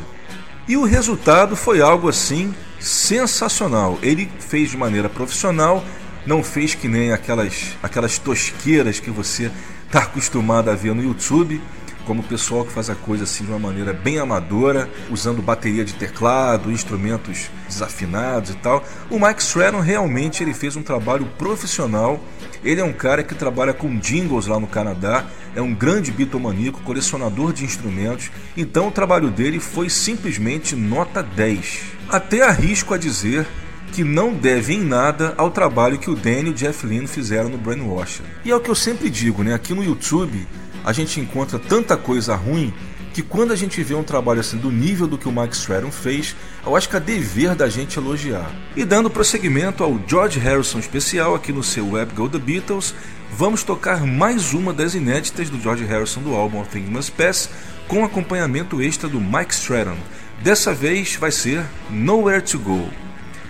E 0.68 0.78
o 0.78 0.86
resultado 0.86 1.56
foi 1.56 1.82
algo 1.82 2.08
assim 2.08 2.54
sensacional. 2.80 3.98
Ele 4.02 4.30
fez 4.40 4.70
de 4.70 4.78
maneira 4.78 5.10
profissional, 5.10 5.84
não 6.26 6.44
fez 6.44 6.76
que 6.76 6.88
nem 6.88 7.12
aquelas, 7.12 7.76
aquelas 7.82 8.18
tosqueiras 8.20 9.00
que 9.00 9.10
você 9.10 9.52
está 9.92 10.04
acostumado 10.04 10.70
a 10.70 10.74
ver 10.74 10.96
no 10.96 11.04
YouTube 11.04 11.62
como 12.06 12.22
o 12.22 12.24
pessoal 12.24 12.66
que 12.66 12.72
faz 12.72 12.90
a 12.90 12.96
coisa 12.96 13.26
assim 13.26 13.44
de 13.44 13.52
uma 13.52 13.60
maneira 13.60 13.94
bem 13.94 14.18
amadora, 14.18 14.90
usando 15.10 15.40
bateria 15.42 15.86
de 15.86 15.94
teclado, 15.94 16.72
instrumentos 16.72 17.52
desafinados 17.68 18.50
e 18.52 18.56
tal. 18.56 18.84
O 19.10 19.20
Mike 19.20 19.42
Stratton 19.42 19.82
realmente 19.82 20.42
ele 20.42 20.54
fez 20.54 20.76
um 20.76 20.82
trabalho 20.82 21.28
profissional. 21.38 22.20
Ele 22.64 22.82
é 22.82 22.84
um 22.84 22.94
cara 22.94 23.22
que 23.22 23.36
trabalha 23.36 23.74
com 23.74 24.00
jingles 24.00 24.48
lá 24.48 24.60
no 24.60 24.66
Canadá, 24.66 25.26
é 25.56 25.62
um 25.62 25.76
grande 25.76 26.12
bitomaníaco, 26.12 26.82
colecionador 26.82 27.54
de 27.54 27.66
instrumentos, 27.66 28.32
então 28.56 28.88
o 28.88 28.92
trabalho 28.92 29.30
dele 29.30 29.60
foi 29.60 29.90
simplesmente 29.90 30.76
nota 30.76 31.22
10. 31.22 31.82
Até 32.10 32.42
arrisco 32.42 32.94
a 32.94 32.98
dizer 32.98 33.48
que 33.92 34.04
não 34.04 34.34
deve 34.34 34.74
em 34.74 34.84
nada 34.84 35.34
ao 35.38 35.52
trabalho 35.52 35.98
que 35.98 36.10
o 36.10 36.16
Danny 36.16 36.48
e 36.48 36.52
o 36.52 36.54
Jeff 36.54 36.86
Lynne 36.86 37.08
fizeram 37.08 37.50
no 37.50 37.58
Brainwasher. 37.58 38.26
E 38.46 38.52
é 38.52 38.56
o 38.56 38.60
que 38.60 38.70
eu 38.70 38.76
sempre 38.76 39.10
digo, 39.10 39.44
né? 39.44 39.54
Aqui 39.54 39.74
no 39.74 39.84
YouTube 39.84 40.48
a 40.84 40.94
gente 40.94 41.20
encontra 41.20 41.60
tanta 41.60 41.96
coisa 41.98 42.36
ruim 42.36 42.74
que 43.14 43.22
quando 43.22 43.52
a 43.52 43.56
gente 43.56 43.84
vê 43.84 43.94
um 43.94 44.04
trabalho 44.04 44.40
assim 44.40 44.58
do 44.58 44.72
nível 44.72 45.06
do 45.06 45.18
que 45.18 45.28
o 45.28 45.32
Mike 45.32 45.54
Stratton 45.54 45.92
fez, 45.92 46.36
eu 46.66 46.76
acho 46.76 46.88
que 46.88 46.96
é 46.96 47.00
dever 47.00 47.56
da 47.56 47.68
gente 47.68 47.98
elogiar. 47.98 48.50
E 48.76 48.86
dando 48.86 49.10
prosseguimento 49.10 49.84
ao 49.84 50.00
George 50.08 50.40
Harrison 50.40 50.80
especial 50.80 51.36
aqui 51.36 51.52
no 51.52 51.62
seu 51.62 51.92
Web 51.92 52.14
Go 52.16 52.30
The 52.30 52.40
Beatles, 52.40 52.96
vamos 53.32 53.64
tocar 53.64 54.06
mais 54.06 54.54
uma 54.54 54.74
das 54.74 54.96
inéditas 54.96 55.50
do 55.50 55.60
George 55.60 55.84
Harrison 55.84 56.22
do 56.22 56.34
álbum 56.34 56.64
Things 56.64 56.90
Must 56.90 57.12
Pass, 57.12 57.50
com 57.88 58.06
acompanhamento 58.06 58.82
extra 58.82 59.10
do 59.10 59.20
Mike 59.20 59.54
Stratton. 59.54 59.98
Dessa 60.42 60.74
vez 60.74 61.16
vai 61.16 61.32
ser 61.32 61.66
Nowhere 61.90 62.42
to 62.42 62.58
Go. 62.58 62.90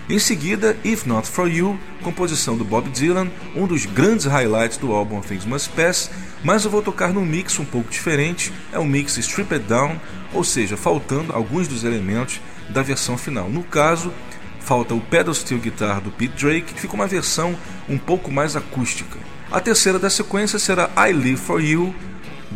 Em 0.08 0.18
seguida, 0.18 0.76
If 0.84 1.06
Not 1.06 1.28
For 1.28 1.48
You, 1.48 1.78
composição 2.02 2.56
do 2.56 2.64
Bob 2.64 2.90
Dylan, 2.90 3.30
um 3.54 3.68
dos 3.68 3.86
grandes 3.86 4.26
highlights 4.26 4.76
do 4.76 4.92
álbum 4.92 5.20
Things 5.20 5.44
Must 5.44 5.70
Pass, 5.70 6.10
mas 6.42 6.64
eu 6.64 6.70
vou 6.70 6.82
tocar 6.82 7.12
num 7.12 7.24
mix 7.24 7.58
um 7.60 7.64
pouco 7.64 7.88
diferente, 7.88 8.52
é 8.72 8.78
um 8.80 8.84
mix 8.84 9.16
stripped 9.18 9.60
down, 9.60 10.00
ou 10.34 10.42
seja, 10.42 10.76
faltando 10.76 11.32
alguns 11.32 11.68
dos 11.68 11.84
elementos 11.84 12.40
da 12.68 12.82
versão 12.82 13.16
final. 13.16 13.48
No 13.48 13.62
caso, 13.62 14.12
falta 14.58 14.92
o 14.92 15.00
pedal 15.00 15.32
steel 15.32 15.60
guitar 15.60 16.00
do 16.00 16.10
Pete 16.10 16.34
Drake, 16.34 16.74
fica 16.74 16.94
uma 16.94 17.06
versão 17.06 17.56
um 17.88 17.96
pouco 17.96 18.30
mais 18.30 18.56
acústica. 18.56 19.18
A 19.52 19.60
terceira 19.60 20.00
da 20.00 20.10
sequência 20.10 20.58
será 20.58 20.90
I 20.96 21.12
Live 21.12 21.36
For 21.36 21.62
You, 21.62 21.94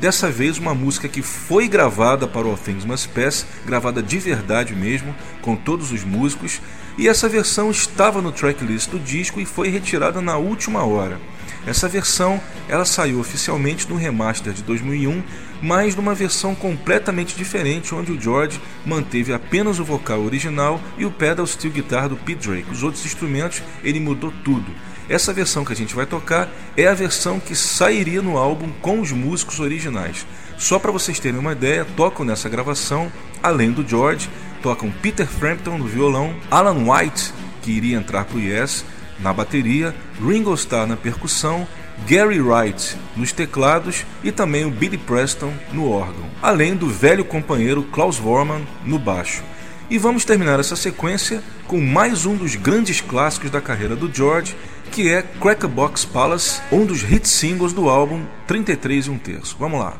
Dessa 0.01 0.31
vez, 0.31 0.59
uma 0.59 0.75
música 0.75 1.09
que 1.09 1.23
foi 1.23 1.67
gravada 1.69 2.29
para 2.29 2.47
o 2.47 2.51
All 2.51 2.59
Things 2.59 2.85
Must 2.85 3.09
Pass, 3.09 3.47
gravada 3.65 4.03
de 4.03 4.19
verdade 4.19 4.75
mesmo, 4.75 5.15
com 5.41 5.57
todos 5.57 5.91
os 5.91 6.05
músicos, 6.05 6.61
e 6.99 7.09
essa 7.09 7.31
versão 7.31 7.71
estava 7.71 8.21
no 8.21 8.31
tracklist 8.31 8.91
do 8.91 8.99
disco 8.99 9.41
e 9.41 9.47
foi 9.47 9.71
retirada 9.71 10.21
na 10.21 10.37
última 10.37 10.85
hora. 10.85 11.19
Essa 11.67 11.89
versão 11.89 12.39
ela 12.69 12.85
saiu 12.85 13.19
oficialmente 13.19 13.89
no 13.89 13.97
remaster 13.97 14.53
de 14.53 14.63
2001, 14.63 15.23
mas 15.63 15.97
numa 15.97 16.15
versão 16.15 16.55
completamente 16.55 17.35
diferente, 17.35 17.95
onde 17.95 18.13
o 18.13 18.21
George 18.21 18.61
manteve 18.85 19.33
apenas 19.33 19.79
o 19.79 19.85
vocal 19.85 20.21
original 20.21 20.79
e 20.99 21.07
o 21.07 21.11
pedal 21.11 21.47
steel 21.47 21.73
guitar 21.73 22.07
do 22.07 22.17
Pete 22.17 22.47
Drake. 22.47 22.71
Os 22.71 22.83
outros 22.83 23.05
instrumentos 23.07 23.63
ele 23.83 23.99
mudou 23.99 24.31
tudo. 24.45 24.71
Essa 25.09 25.33
versão 25.33 25.65
que 25.65 25.73
a 25.73 25.77
gente 25.77 25.95
vai 25.95 26.05
tocar 26.05 26.49
é 26.77 26.87
a 26.87 26.95
versão 26.95 27.39
que 27.39 27.55
sairia 27.55 28.21
no 28.21 28.37
álbum 28.37 28.71
com 28.81 29.01
os 29.01 29.13
músicos 29.13 29.61
originais. 29.61 30.27
Só 30.59 30.79
para 30.79 30.91
vocês 30.91 31.21
terem 31.21 31.39
uma 31.39 31.53
ideia, 31.53 31.87
tocam 31.97 32.25
nessa 32.25 32.49
gravação, 32.49 33.11
além 33.43 33.71
do 33.71 33.87
George, 33.87 34.29
tocam 34.63 34.91
Peter 34.91 35.27
Frampton 35.27 35.79
no 35.79 35.87
violão, 35.87 36.35
Alan 36.51 36.91
White, 36.91 37.33
que 37.63 37.71
iria 37.71 37.97
entrar 37.97 38.25
para 38.25 38.37
o 38.37 38.41
Yes, 38.41 38.85
na 39.21 39.33
bateria, 39.33 39.95
Ringo 40.21 40.55
Starr 40.55 40.87
na 40.87 40.97
percussão, 40.97 41.67
Gary 42.07 42.41
Wright 42.41 42.97
nos 43.17 43.33
teclados 43.33 44.05
e 44.23 44.31
também 44.31 44.65
o 44.65 44.71
Billy 44.71 44.99
Preston 44.99 45.53
no 45.73 45.91
órgão, 45.91 46.27
além 46.43 46.77
do 46.77 46.89
velho 46.89 47.25
companheiro 47.25 47.85
Klaus 47.85 48.19
Vormann 48.19 48.67
no 48.85 48.99
baixo. 48.99 49.43
E 49.89 49.99
vamos 49.99 50.25
terminar 50.25 50.59
essa 50.59 50.75
sequência 50.75 51.43
com 51.67 51.81
mais 51.81 52.27
um 52.27 52.35
dos 52.35 52.57
grandes 52.57 53.01
clássicos 53.01 53.51
da 53.51 53.61
carreira 53.61 53.95
do 53.95 54.13
George, 54.13 54.57
que 54.91 55.11
é 55.11 55.23
Box 55.69 56.05
Palace, 56.05 56.61
um 56.73 56.85
dos 56.85 57.03
hit 57.03 57.29
singles 57.29 57.73
do 57.73 57.89
álbum 57.89 58.25
33 58.47 59.07
e 59.07 59.11
um 59.11 59.19
terço. 59.19 59.57
Vamos 59.59 59.81
lá. 59.81 59.97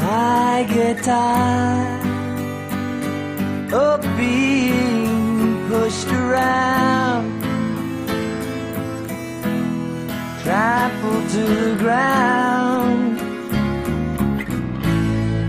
I 0.00 0.66
get 0.68 1.02
tired 1.02 2.04
being 4.16 5.68
pushed 5.68 6.08
around, 6.08 7.42
trampled 10.42 11.28
to 11.30 11.44
the 11.64 11.76
ground. 11.78 13.18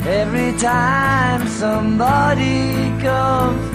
Every 0.07 0.57
time 0.57 1.47
somebody 1.47 2.91
comes 3.01 3.74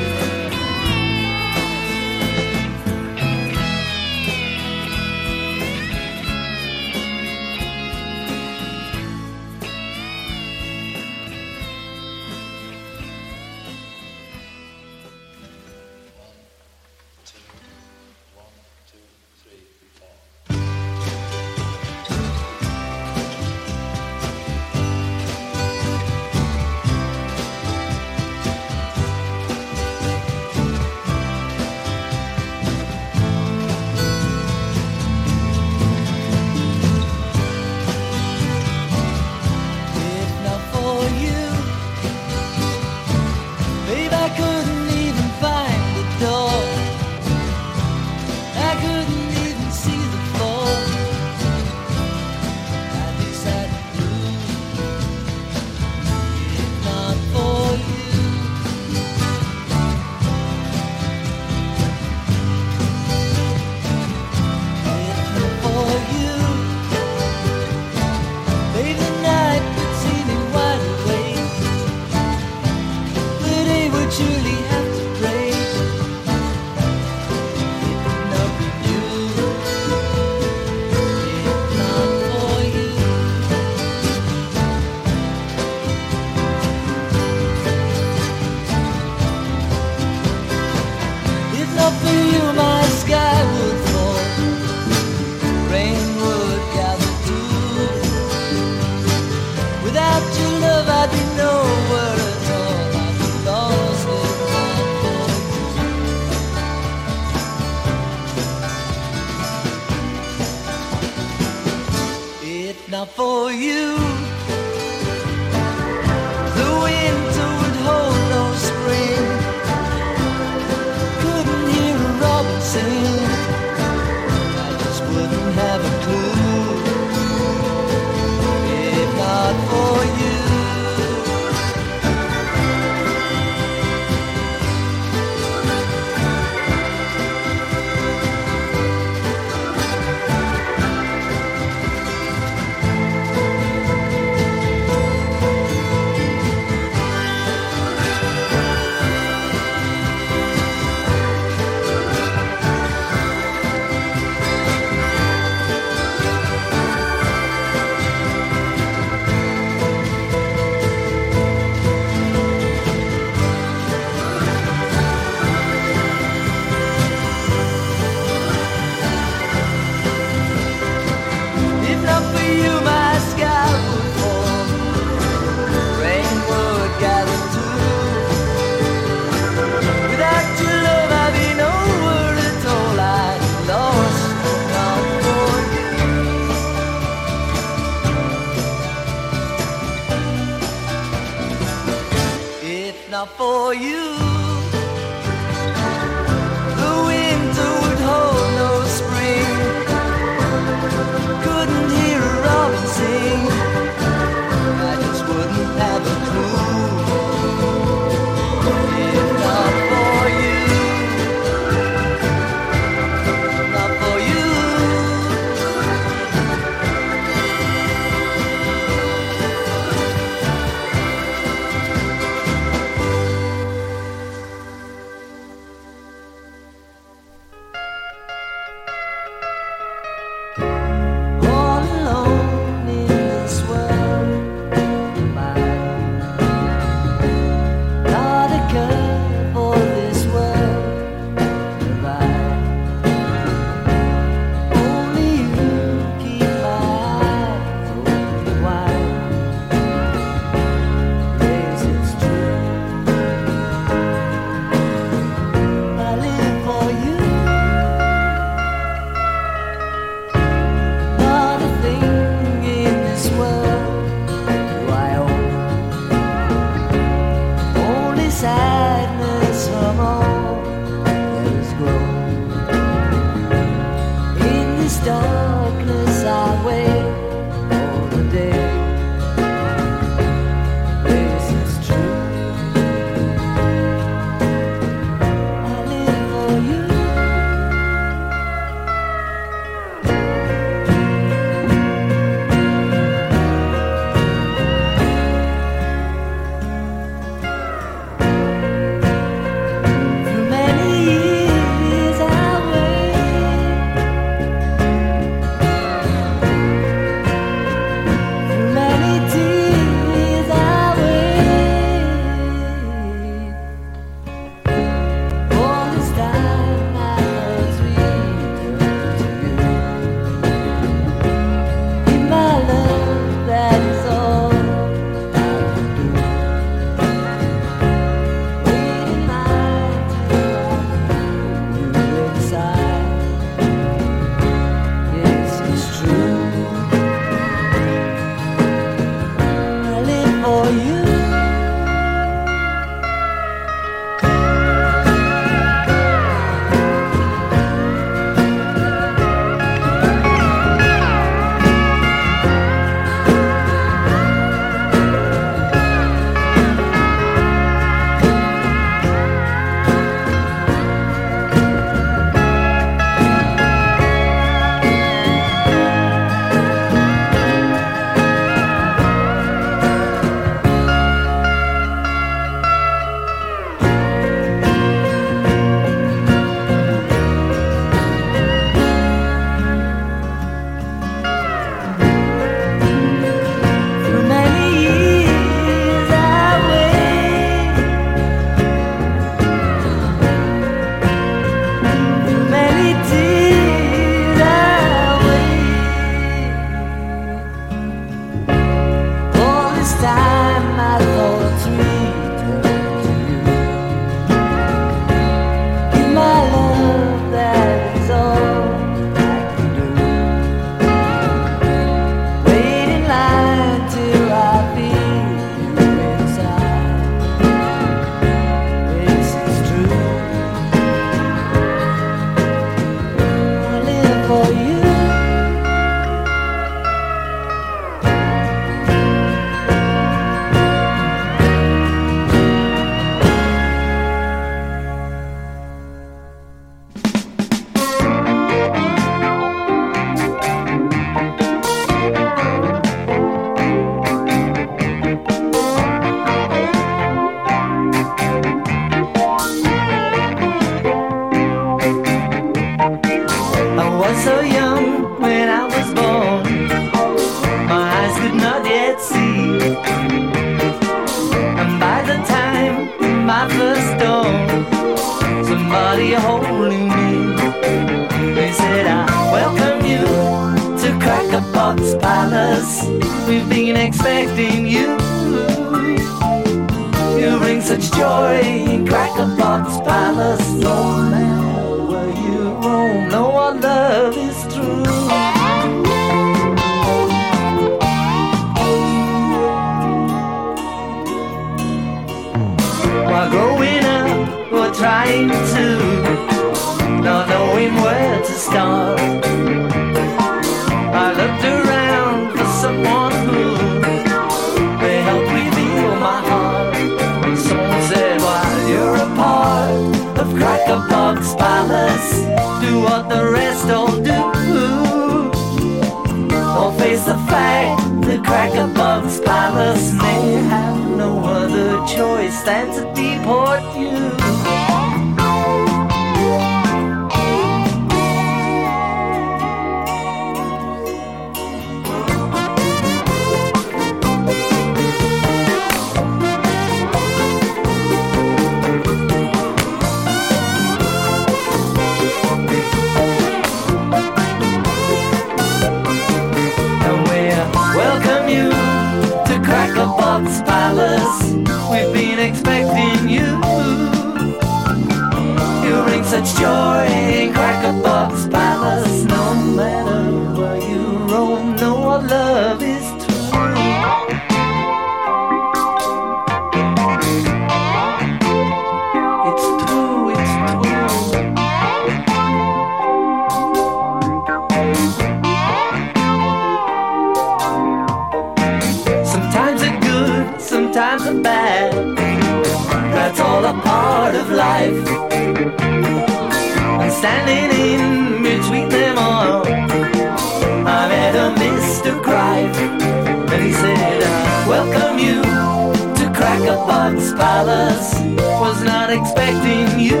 Cracker 596.48 596.66
Box 596.66 597.12
Palace. 597.12 597.94
Was 598.40 598.62
not 598.62 598.88
expecting 598.90 599.78
you. 599.78 600.00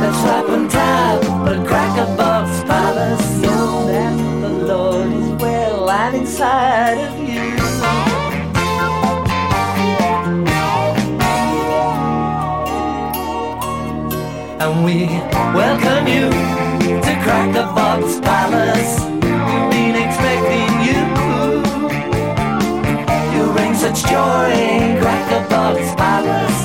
That's 0.00 0.22
right 0.24 0.46
on 0.48 0.68
top 0.70 1.22
of 1.46 1.66
Cracker 1.66 2.16
Box 2.16 2.62
Palace. 2.64 3.42
Know 3.42 3.86
that 3.88 4.16
the 4.40 4.48
Lord 4.48 5.12
is 5.12 5.42
well 5.42 5.90
and 5.90 6.16
inside 6.16 6.96
of 6.96 7.18
you. 7.28 7.42
And 14.62 14.82
we 14.82 15.08
welcome 15.54 16.06
you 16.06 16.30
to 17.02 17.20
Cracker 17.22 17.66
Box 17.74 18.18
Palace. 18.20 19.25
You 23.96 24.02
bring 24.02 24.10
such 24.10 24.10
joy 24.10 24.50
in 24.52 25.00
Cracker 25.00 25.48
Box 25.48 25.94
Palace. 25.94 26.55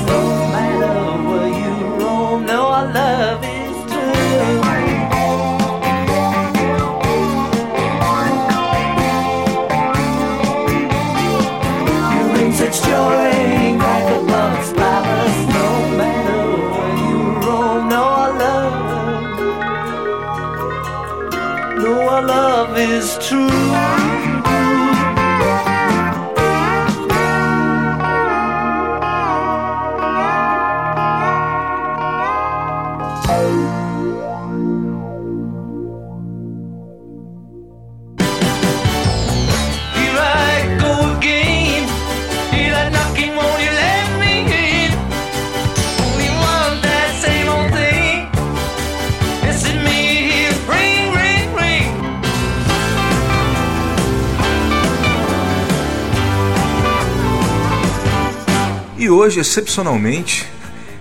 Hoje, 59.22 59.38
excepcionalmente, 59.38 60.44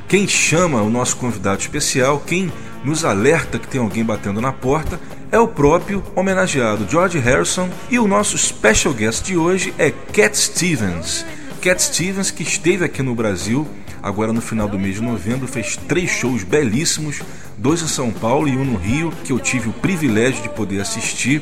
quem 0.08 0.28
chama 0.28 0.80
o 0.84 0.92
nosso 0.92 1.18
convidado 1.18 1.60
especial, 1.60 2.20
quem 2.20 2.52
nos 2.84 3.04
alerta 3.04 3.58
que 3.58 3.68
tem 3.68 3.82
alguém 3.82 4.06
batendo 4.06 4.40
na 4.40 4.54
porta, 4.54 5.00
é 5.32 5.40
o 5.40 5.48
próprio 5.48 6.04
homenageado 6.16 6.88
George 6.88 7.18
Harrison 7.18 7.68
e 7.90 7.98
o 7.98 8.08
nosso 8.08 8.38
special 8.38 8.94
guest 8.94 9.26
de 9.26 9.36
hoje 9.36 9.74
é 9.76 9.90
Cat 9.90 10.38
Stevens. 10.38 11.26
Cat 11.62 11.82
Stevens 11.82 12.30
que 12.30 12.44
esteve 12.44 12.86
aqui 12.86 13.02
no 13.02 13.16
Brasil 13.16 13.68
agora 14.04 14.32
no 14.32 14.42
final 14.42 14.68
do 14.68 14.78
mês 14.78 14.96
de 14.96 15.02
novembro, 15.02 15.48
fez 15.48 15.76
três 15.76 16.12
shows 16.12 16.44
belíssimos, 16.44 17.22
dois 17.58 17.82
em 17.82 17.88
São 17.88 18.12
Paulo 18.12 18.48
e 18.48 18.56
um 18.56 18.64
no 18.64 18.78
Rio, 18.78 19.12
que 19.24 19.34
eu 19.34 19.40
tive 19.40 19.70
o 19.70 19.74
privilégio 19.74 20.44
de 20.44 20.50
poder 20.50 20.80
assistir. 20.80 21.42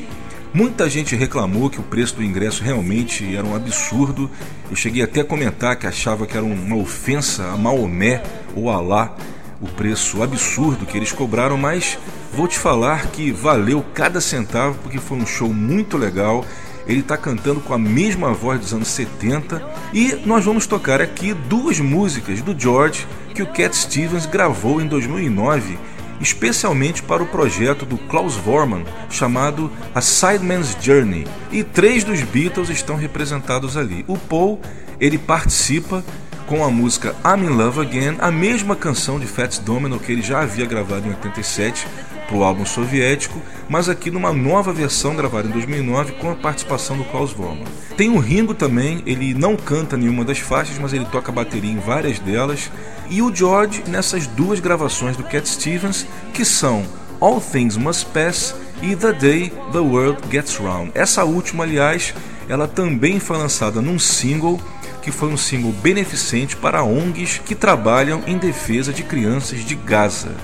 Muita 0.52 0.90
gente 0.90 1.14
reclamou 1.14 1.70
que 1.70 1.78
o 1.78 1.82
preço 1.84 2.16
do 2.16 2.24
ingresso 2.24 2.64
realmente 2.64 3.36
era 3.36 3.46
um 3.46 3.54
absurdo. 3.54 4.28
Eu 4.68 4.74
cheguei 4.74 5.00
até 5.00 5.20
a 5.20 5.24
comentar 5.24 5.76
que 5.76 5.86
achava 5.86 6.26
que 6.26 6.36
era 6.36 6.44
uma 6.44 6.76
ofensa 6.76 7.44
a 7.44 7.56
Maomé 7.56 8.20
ou 8.56 8.68
Alá 8.68 9.14
o 9.60 9.68
preço 9.68 10.22
absurdo 10.22 10.86
que 10.86 10.96
eles 10.96 11.12
cobraram, 11.12 11.56
mas 11.56 11.98
vou 12.32 12.48
te 12.48 12.58
falar 12.58 13.08
que 13.08 13.30
valeu 13.30 13.84
cada 13.94 14.20
centavo 14.20 14.76
porque 14.82 14.98
foi 14.98 15.18
um 15.18 15.26
show 15.26 15.52
muito 15.52 15.96
legal. 15.96 16.44
Ele 16.84 17.00
está 17.00 17.16
cantando 17.16 17.60
com 17.60 17.72
a 17.72 17.78
mesma 17.78 18.32
voz 18.32 18.58
dos 18.58 18.74
anos 18.74 18.88
70 18.88 19.62
e 19.92 20.14
nós 20.26 20.44
vamos 20.44 20.66
tocar 20.66 21.00
aqui 21.00 21.32
duas 21.32 21.78
músicas 21.78 22.42
do 22.42 22.58
George 22.58 23.06
que 23.34 23.42
o 23.42 23.46
Cat 23.46 23.76
Stevens 23.76 24.26
gravou 24.26 24.80
em 24.80 24.88
2009 24.88 25.78
especialmente 26.20 27.02
para 27.02 27.22
o 27.22 27.26
projeto 27.26 27.86
do 27.86 27.96
Klaus 27.96 28.36
Vormann 28.36 28.84
chamado 29.08 29.70
A 29.94 30.00
Sideman's 30.00 30.76
Journey. 30.80 31.26
E 31.50 31.64
três 31.64 32.04
dos 32.04 32.22
Beatles 32.22 32.68
estão 32.68 32.96
representados 32.96 33.76
ali. 33.76 34.04
O 34.06 34.18
Paul, 34.18 34.60
ele 35.00 35.18
participa 35.18 36.04
com 36.46 36.64
a 36.64 36.70
música 36.70 37.14
I'm 37.24 37.44
in 37.44 37.56
Love 37.56 37.80
Again, 37.80 38.16
a 38.18 38.30
mesma 38.30 38.74
canção 38.74 39.20
de 39.20 39.26
Fats 39.26 39.58
Domino 39.58 40.00
que 40.00 40.10
ele 40.10 40.20
já 40.20 40.40
havia 40.40 40.66
gravado 40.66 41.06
em 41.06 41.10
87 41.10 41.86
para 42.30 42.38
o 42.38 42.44
álbum 42.44 42.64
soviético, 42.64 43.42
mas 43.68 43.88
aqui 43.88 44.08
numa 44.08 44.32
nova 44.32 44.72
versão 44.72 45.16
gravada 45.16 45.48
em 45.48 45.50
2009 45.50 46.12
com 46.12 46.30
a 46.30 46.36
participação 46.36 46.96
do 46.96 47.04
Klaus 47.04 47.32
Voormann. 47.32 47.66
Tem 47.96 48.08
o 48.08 48.20
Ringo 48.20 48.54
também, 48.54 49.02
ele 49.04 49.34
não 49.34 49.56
canta 49.56 49.96
nenhuma 49.96 50.24
das 50.24 50.38
faixas, 50.38 50.78
mas 50.78 50.92
ele 50.92 51.04
toca 51.06 51.32
bateria 51.32 51.72
em 51.72 51.80
várias 51.80 52.20
delas, 52.20 52.70
e 53.10 53.20
o 53.20 53.34
George 53.34 53.82
nessas 53.88 54.28
duas 54.28 54.60
gravações 54.60 55.16
do 55.16 55.24
Cat 55.24 55.48
Stevens, 55.48 56.06
que 56.32 56.44
são 56.44 56.84
All 57.20 57.40
Things 57.40 57.76
Must 57.76 58.06
Pass 58.06 58.54
e 58.80 58.94
The 58.94 59.12
Day 59.12 59.52
the 59.72 59.78
World 59.78 60.20
Gets 60.30 60.56
Round. 60.56 60.92
Essa 60.94 61.24
última, 61.24 61.64
aliás, 61.64 62.14
ela 62.48 62.68
também 62.68 63.18
foi 63.18 63.38
lançada 63.38 63.82
num 63.82 63.98
single 63.98 64.60
que 65.02 65.10
foi 65.10 65.30
um 65.30 65.36
single 65.36 65.72
beneficente 65.72 66.54
para 66.56 66.84
ONGs 66.84 67.40
que 67.44 67.54
trabalham 67.54 68.22
em 68.26 68.38
defesa 68.38 68.92
de 68.92 69.02
crianças 69.02 69.64
de 69.64 69.74
Gaza. 69.74 70.34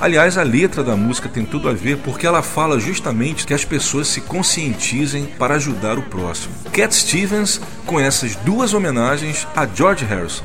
Aliás, 0.00 0.38
a 0.38 0.42
letra 0.42 0.82
da 0.82 0.96
música 0.96 1.28
tem 1.28 1.44
tudo 1.44 1.68
a 1.68 1.74
ver 1.74 1.98
porque 1.98 2.26
ela 2.26 2.42
fala 2.42 2.80
justamente 2.80 3.46
que 3.46 3.52
as 3.52 3.66
pessoas 3.66 4.08
se 4.08 4.22
conscientizem 4.22 5.26
para 5.26 5.56
ajudar 5.56 5.98
o 5.98 6.02
próximo. 6.02 6.54
Cat 6.72 6.94
Stevens 6.94 7.60
com 7.84 8.00
essas 8.00 8.34
duas 8.36 8.72
homenagens 8.72 9.46
a 9.54 9.66
George 9.66 10.06
Harrison. 10.06 10.42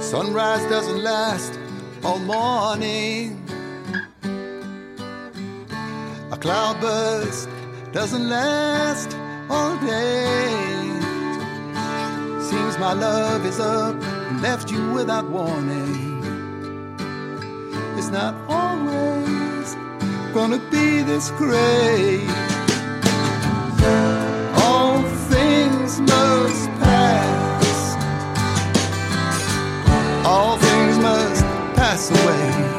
Sunrise 0.00 0.66
doesn't 0.70 1.02
last 1.02 1.58
all 2.02 2.18
morning. 2.18 3.41
cloudburst 6.42 7.48
doesn't 7.92 8.28
last 8.28 9.16
all 9.48 9.76
day. 9.76 10.48
Seems 12.50 12.76
my 12.78 12.94
love 12.94 13.46
is 13.46 13.60
up 13.60 13.94
and 14.02 14.42
left 14.42 14.68
you 14.68 14.92
without 14.92 15.24
warning. 15.26 16.18
It's 17.96 18.08
not 18.08 18.34
always 18.48 19.76
gonna 20.34 20.58
be 20.68 21.02
this 21.02 21.30
great. 21.42 22.28
All 24.64 25.00
things 25.30 26.00
must 26.00 26.68
pass. 26.82 27.96
All 30.26 30.58
things 30.58 30.98
must 30.98 31.44
pass 31.76 32.10
away. 32.10 32.71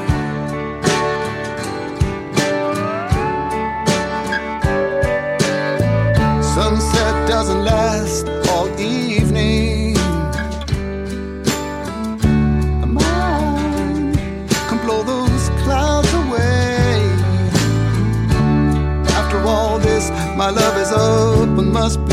must 21.84 22.00
be 22.06 22.13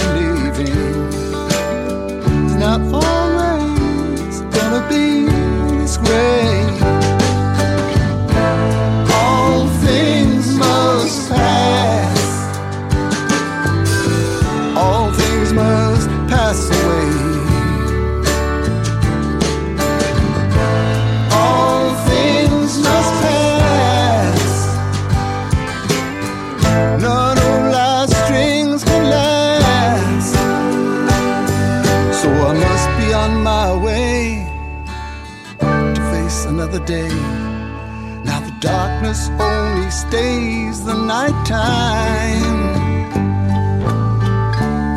time. 41.51 42.55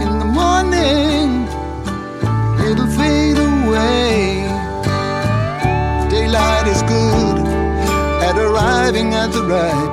In 0.06 0.14
the 0.24 0.30
morning, 0.39 1.30
it'll 2.68 2.93
fade 2.99 3.39
away. 3.51 4.45
Daylight 6.14 6.68
is 6.68 6.82
good 6.84 7.38
at 8.28 8.36
arriving 8.38 9.16
at 9.16 9.32
the 9.32 9.43
right 9.56 9.92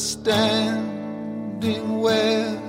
standing 0.00 2.00
where 2.00 2.59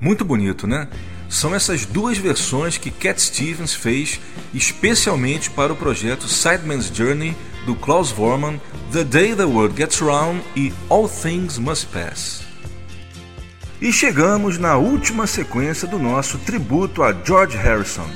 Muito 0.00 0.24
bonito, 0.24 0.66
né? 0.66 0.88
São 1.28 1.54
essas 1.54 1.86
duas 1.86 2.18
versões 2.18 2.76
que 2.76 2.90
Cat 2.90 3.20
Stevens 3.20 3.74
fez 3.74 4.20
especialmente 4.52 5.50
para 5.50 5.72
o 5.72 5.76
projeto 5.76 6.26
Sideman's 6.26 6.90
Journey 6.92 7.36
do 7.66 7.74
Klaus 7.76 8.10
Vormann, 8.10 8.60
The 8.92 9.04
Day 9.04 9.36
the 9.36 9.44
World 9.44 9.76
Gets 9.76 10.00
Round 10.00 10.42
e 10.56 10.72
All 10.88 11.08
Things 11.08 11.58
Must 11.58 11.86
Pass. 11.86 12.42
E 13.80 13.92
chegamos 13.92 14.58
na 14.58 14.76
última 14.76 15.26
sequência 15.26 15.86
do 15.86 15.98
nosso 15.98 16.38
tributo 16.38 17.02
a 17.02 17.14
George 17.24 17.56
Harrison. 17.56 18.08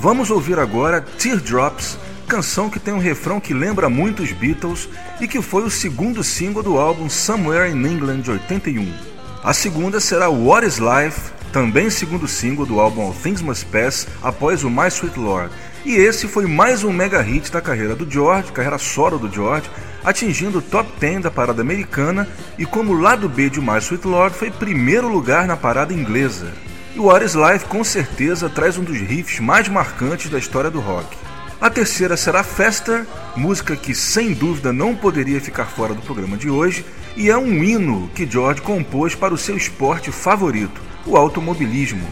Vamos 0.00 0.30
ouvir 0.30 0.58
agora 0.58 1.00
Teardrops, 1.00 1.98
canção 2.28 2.68
que 2.68 2.78
tem 2.78 2.92
um 2.92 3.00
refrão 3.00 3.40
que 3.40 3.54
lembra 3.54 3.88
muito 3.88 4.22
os 4.22 4.32
Beatles 4.32 4.88
e 5.20 5.26
que 5.26 5.40
foi 5.40 5.64
o 5.64 5.70
segundo 5.70 6.22
single 6.22 6.62
do 6.62 6.78
álbum 6.78 7.08
Somewhere 7.08 7.72
in 7.72 7.84
England 7.86 8.20
de 8.20 8.30
81. 8.32 9.07
A 9.42 9.52
segunda 9.52 10.00
será 10.00 10.28
What 10.28 10.66
is 10.66 10.78
Life, 10.78 11.30
também 11.52 11.88
segundo 11.90 12.26
single 12.26 12.66
do 12.66 12.80
álbum 12.80 13.12
Things 13.12 13.40
Must 13.40 13.64
Pass 13.66 14.08
após 14.20 14.64
o 14.64 14.70
My 14.70 14.88
Sweet 14.88 15.18
Lord. 15.18 15.54
E 15.84 15.94
esse 15.94 16.26
foi 16.26 16.44
mais 16.46 16.82
um 16.82 16.92
mega 16.92 17.22
hit 17.22 17.50
da 17.52 17.60
carreira 17.60 17.94
do 17.94 18.10
George, 18.10 18.50
carreira 18.50 18.78
solo 18.78 19.16
do 19.16 19.32
George, 19.32 19.70
atingindo 20.04 20.58
o 20.58 20.62
top 20.62 20.90
10 20.98 21.22
da 21.22 21.30
parada 21.30 21.62
americana 21.62 22.28
e 22.58 22.66
como 22.66 23.00
lado 23.00 23.28
B 23.28 23.48
de 23.48 23.60
My 23.60 23.78
Sweet 23.78 24.08
Lord 24.08 24.36
foi 24.36 24.50
primeiro 24.50 25.08
lugar 25.08 25.46
na 25.46 25.56
parada 25.56 25.94
inglesa. 25.94 26.52
E 26.96 26.98
What 26.98 27.24
is 27.24 27.34
Life 27.34 27.66
com 27.66 27.84
certeza 27.84 28.48
traz 28.48 28.76
um 28.76 28.82
dos 28.82 28.98
riffs 28.98 29.38
mais 29.38 29.68
marcantes 29.68 30.28
da 30.30 30.38
história 30.38 30.68
do 30.68 30.80
rock. 30.80 31.16
A 31.60 31.70
terceira 31.70 32.16
será 32.16 32.42
Faster, 32.42 33.06
música 33.36 33.76
que 33.76 33.94
sem 33.94 34.32
dúvida 34.32 34.72
não 34.72 34.96
poderia 34.96 35.40
ficar 35.40 35.66
fora 35.66 35.94
do 35.94 36.02
programa 36.02 36.36
de 36.36 36.50
hoje, 36.50 36.84
e 37.18 37.28
é 37.28 37.36
um 37.36 37.64
hino 37.64 38.08
que 38.14 38.30
George 38.30 38.62
compôs 38.62 39.12
para 39.12 39.34
o 39.34 39.38
seu 39.38 39.56
esporte 39.56 40.12
favorito, 40.12 40.80
o 41.04 41.16
automobilismo. 41.16 42.06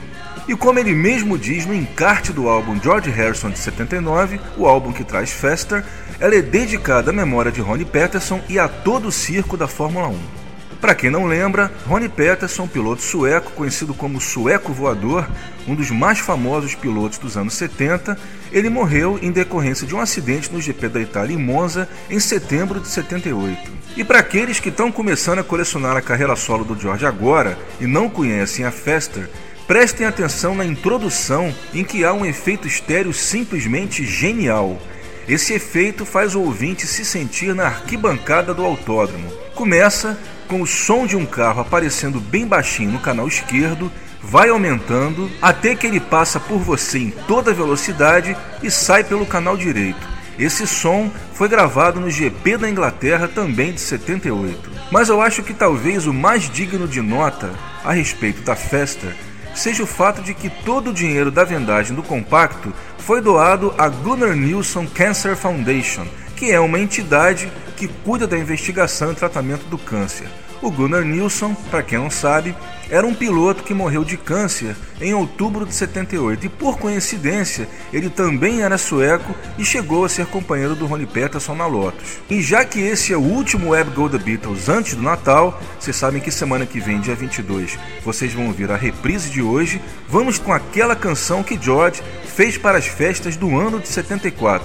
E 0.49 0.57
como 0.57 0.81
ele 0.81 0.93
mesmo 0.93 1.39
diz 1.39 1.65
no 1.65 1.75
encarte 1.75 2.33
do 2.33 2.49
álbum 2.49 2.81
George 2.83 3.09
Harrison 3.09 3.51
de 3.51 3.59
79, 3.61 4.41
o 4.57 4.67
álbum 4.67 4.93
que 4.93 5.05
traz 5.05 5.31
Faster, 5.31 5.85
ela 6.19 6.35
é 6.35 6.43
dedicada 6.43 7.11
à 7.11 7.15
memória 7.15 7.53
de 7.53 7.61
Ronnie 7.61 7.85
Peterson 7.85 8.41
e 8.49 8.59
a 8.59 8.67
todo 8.67 9.07
o 9.07 9.13
circo 9.13 9.57
da 9.57 9.69
Fórmula 9.69 10.09
1. 10.09 10.46
Para 10.81 10.95
quem 10.95 11.11
não 11.11 11.25
lembra, 11.25 11.73
Ronnie 11.87 12.09
Peterson, 12.09 12.67
piloto 12.67 13.03
sueco, 13.03 13.53
conhecido 13.53 13.95
como 13.95 14.21
Sueco 14.21 14.73
Voador, 14.73 15.27
um 15.67 15.75
dos 15.75 15.91
mais 15.91 16.19
famosos 16.19 16.75
pilotos 16.75 17.19
dos 17.19 17.37
anos 17.37 17.55
70, 17.55 18.17
ele 18.53 18.69
morreu 18.69 19.19
em 19.23 19.33
decorrência 19.33 19.87
de 19.87 19.95
um 19.95 20.01
acidente 20.01 20.53
no 20.53 20.61
GP 20.61 20.89
da 20.89 21.01
Itália 21.01 21.35
em 21.35 21.39
Monza 21.39 21.89
em 22.11 22.21
setembro 22.21 22.79
de 22.79 22.89
78. 22.89 23.73
E 23.97 24.05
para 24.05 24.19
aqueles 24.19 24.61
que 24.61 24.69
estão 24.69 24.93
começando 24.93 25.39
a 25.39 25.45
colecionar 25.45 25.97
a 25.97 26.03
carreira 26.03 26.37
solo 26.37 26.65
do 26.65 26.79
George 26.79 27.07
agora 27.07 27.59
e 27.81 27.87
não 27.87 28.11
conhecem 28.11 28.65
a 28.65 28.71
Fester, 28.71 29.31
prestem 29.67 30.07
atenção 30.07 30.55
na 30.55 30.65
introdução 30.65 31.53
em 31.73 31.83
que 31.83 32.05
há 32.05 32.13
um 32.13 32.27
efeito 32.27 32.69
estéreo 32.69 33.15
simplesmente 33.15 34.05
genial. 34.05 34.79
Esse 35.27 35.55
efeito 35.55 36.05
faz 36.05 36.35
o 36.35 36.43
ouvinte 36.43 36.87
se 36.87 37.05
sentir 37.05 37.55
na 37.55 37.65
arquibancada 37.65 38.55
do 38.55 38.65
autódromo. 38.65 39.33
Começa 39.55 40.17
com 40.47 40.63
o 40.63 40.67
som 40.67 41.07
de 41.07 41.17
um 41.17 41.27
carro 41.27 41.61
aparecendo 41.61 42.21
bem 42.21 42.47
baixinho 42.47 42.93
no 42.93 42.99
canal 42.99 43.29
esquerdo, 43.29 43.91
vai 44.23 44.49
aumentando 44.49 45.31
até 45.41 45.75
que 45.75 45.87
ele 45.87 46.01
passa 46.01 46.41
por 46.41 46.59
você 46.59 46.99
em 46.99 47.11
toda 47.11 47.53
velocidade 47.53 48.37
e 48.63 48.71
sai 48.71 49.05
pelo 49.05 49.27
canal 49.27 49.57
direito. 49.57 50.17
Esse 50.39 50.67
som 50.67 51.11
foi 51.33 51.49
gravado 51.49 51.99
no 51.99 52.11
GP 52.11 52.59
da 52.59 52.69
Inglaterra 52.69 53.27
também 53.27 53.73
de 53.73 53.81
78. 53.81 54.71
Mas 54.91 55.09
eu 55.09 55.21
acho 55.21 55.43
que 55.43 55.55
talvez 55.55 56.07
o 56.07 56.13
mais 56.13 56.51
digno 56.51 56.87
de 56.87 57.01
nota 57.01 57.51
a 57.85 57.93
respeito 57.93 58.43
da 58.43 58.55
festa 58.55 59.07
seja 59.55 59.83
o 59.83 59.87
fato 59.87 60.21
de 60.21 60.35
que 60.35 60.51
todo 60.51 60.91
o 60.91 60.95
dinheiro 60.95 61.31
da 61.31 61.43
vendagem 61.43 61.97
do 61.97 62.03
compacto 62.03 62.73
foi 62.99 63.23
doado 63.23 63.75
à 63.79 63.89
Gunnar 63.89 64.37
Nilsson 64.37 64.87
Cancer 64.87 65.35
Foundation, 65.37 66.07
que 66.37 66.53
é 66.53 66.61
uma 66.61 66.79
entidade 66.79 67.51
que 67.77 67.89
cuida 67.89 68.27
da 68.27 68.39
investigação 68.39 69.13
e 69.13 69.15
tratamento 69.15 69.65
do 69.67 69.79
câncer. 69.79 70.29
O 70.63 70.71
Gunnar 70.71 71.05
Nilsson, 71.05 71.55
para 71.71 71.83
quem 71.83 71.99
não 71.99 72.11
sabe, 72.11 72.55
era 72.89 73.07
um 73.07 73.15
piloto 73.15 73.63
que 73.63 73.75
morreu 73.75 74.05
de 74.05 74.17
câncer 74.17 74.75
em 75.01 75.13
outubro 75.13 75.67
de 75.67 75.75
78 75.75 76.47
e, 76.47 76.49
por 76.49 76.79
coincidência, 76.79 77.69
ele 77.93 78.09
também 78.09 78.63
era 78.63 78.79
sueco 78.79 79.35
e 79.59 79.65
chegou 79.65 80.05
a 80.05 80.09
ser 80.09 80.27
companheiro 80.27 80.75
do 80.75 80.87
Ronnie 80.87 81.07
Peterson 81.07 81.55
na 81.55 81.67
Lotus. 81.67 82.19
E 82.31 82.41
já 82.41 82.65
que 82.65 82.81
esse 82.81 83.13
é 83.13 83.17
o 83.17 83.21
último 83.21 83.71
Web 83.71 83.91
Go 83.91 84.09
The 84.09 84.19
Beatles 84.19 84.69
antes 84.69 84.95
do 84.95 85.03
Natal, 85.03 85.61
vocês 85.79 85.97
sabem 85.97 86.21
que 86.21 86.31
semana 86.31 86.65
que 86.65 86.81
vem, 86.81 87.01
dia 87.01 87.15
22, 87.15 87.79
vocês 88.05 88.33
vão 88.33 88.47
ouvir 88.47 88.71
a 88.71 88.77
reprise 88.77 89.29
de 89.31 89.43
hoje, 89.43 89.81
vamos 90.09 90.39
com 90.39 90.53
aquela 90.53 90.97
canção 90.97 91.43
que 91.43 91.61
George 91.61 92.03
fez 92.25 92.57
para 92.57 92.79
as 92.79 92.87
festas 92.87 93.37
do 93.37 93.59
ano 93.59 93.81
de 93.81 93.89
74, 93.89 94.65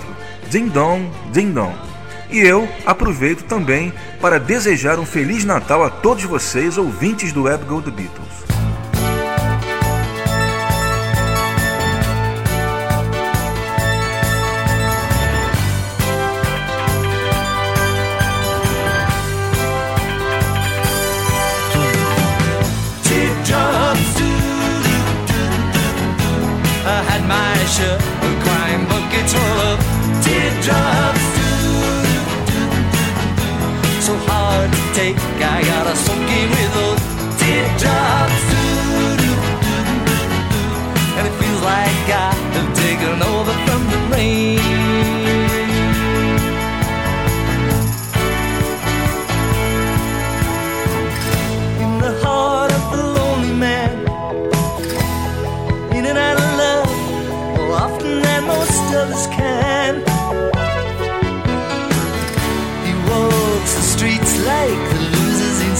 Ding 0.51 0.67
Dong, 0.67 1.09
Ding 1.31 1.53
Dong. 1.53 1.73
E 2.29 2.39
eu 2.39 2.67
aproveito 2.85 3.45
também 3.45 3.93
para 4.19 4.37
desejar 4.37 4.99
um 4.99 5.05
Feliz 5.05 5.45
Natal 5.45 5.81
a 5.81 5.89
todos 5.89 6.25
vocês, 6.25 6.77
ouvintes 6.77 7.31
do 7.31 7.43
Web 7.43 7.63
Go 7.63 7.81
The 7.81 7.89
Beatles. 7.89 8.41
So 34.11 34.17
hard 34.27 34.69
to 34.73 34.93
take, 34.93 35.15
I 35.39 35.63
gotta 35.63 35.95
soak 35.95 36.17
in 36.17 36.20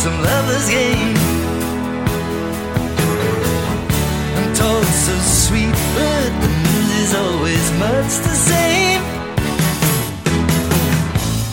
some 0.01 0.19
lover's 0.23 0.67
game. 0.67 1.13
Talks 4.55 4.95
so 5.05 5.15
sweet, 5.45 5.75
but 5.93 6.31
the 6.41 6.51
news 6.63 6.89
is 7.03 7.13
always 7.13 7.65
much 7.77 8.13
the 8.27 8.35
same. 8.49 9.01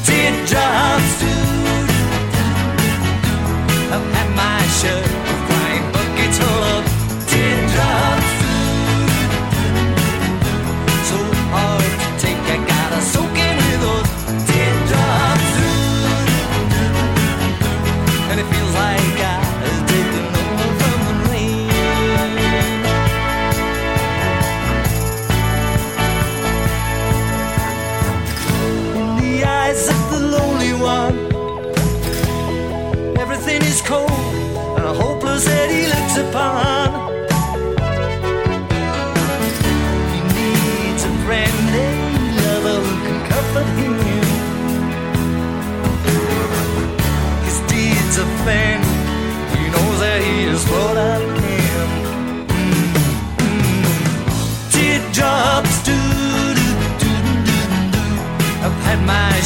Teardrops, 0.07 1.13
I've 3.93 4.07
had 4.15 4.29
my 4.35 4.63
share 4.81 5.18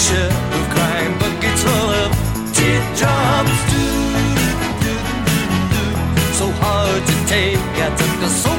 picture 0.03 0.27
of 0.27 0.69
crime, 0.75 1.15
but 1.19 1.33
it's 1.45 1.63
full 1.63 1.91
of 2.03 2.11
teardrops. 2.55 3.59
So 6.39 6.51
hard 6.63 7.03
to 7.07 7.15
take, 7.29 7.59
I 7.59 7.89
took 7.97 8.23
a 8.23 8.52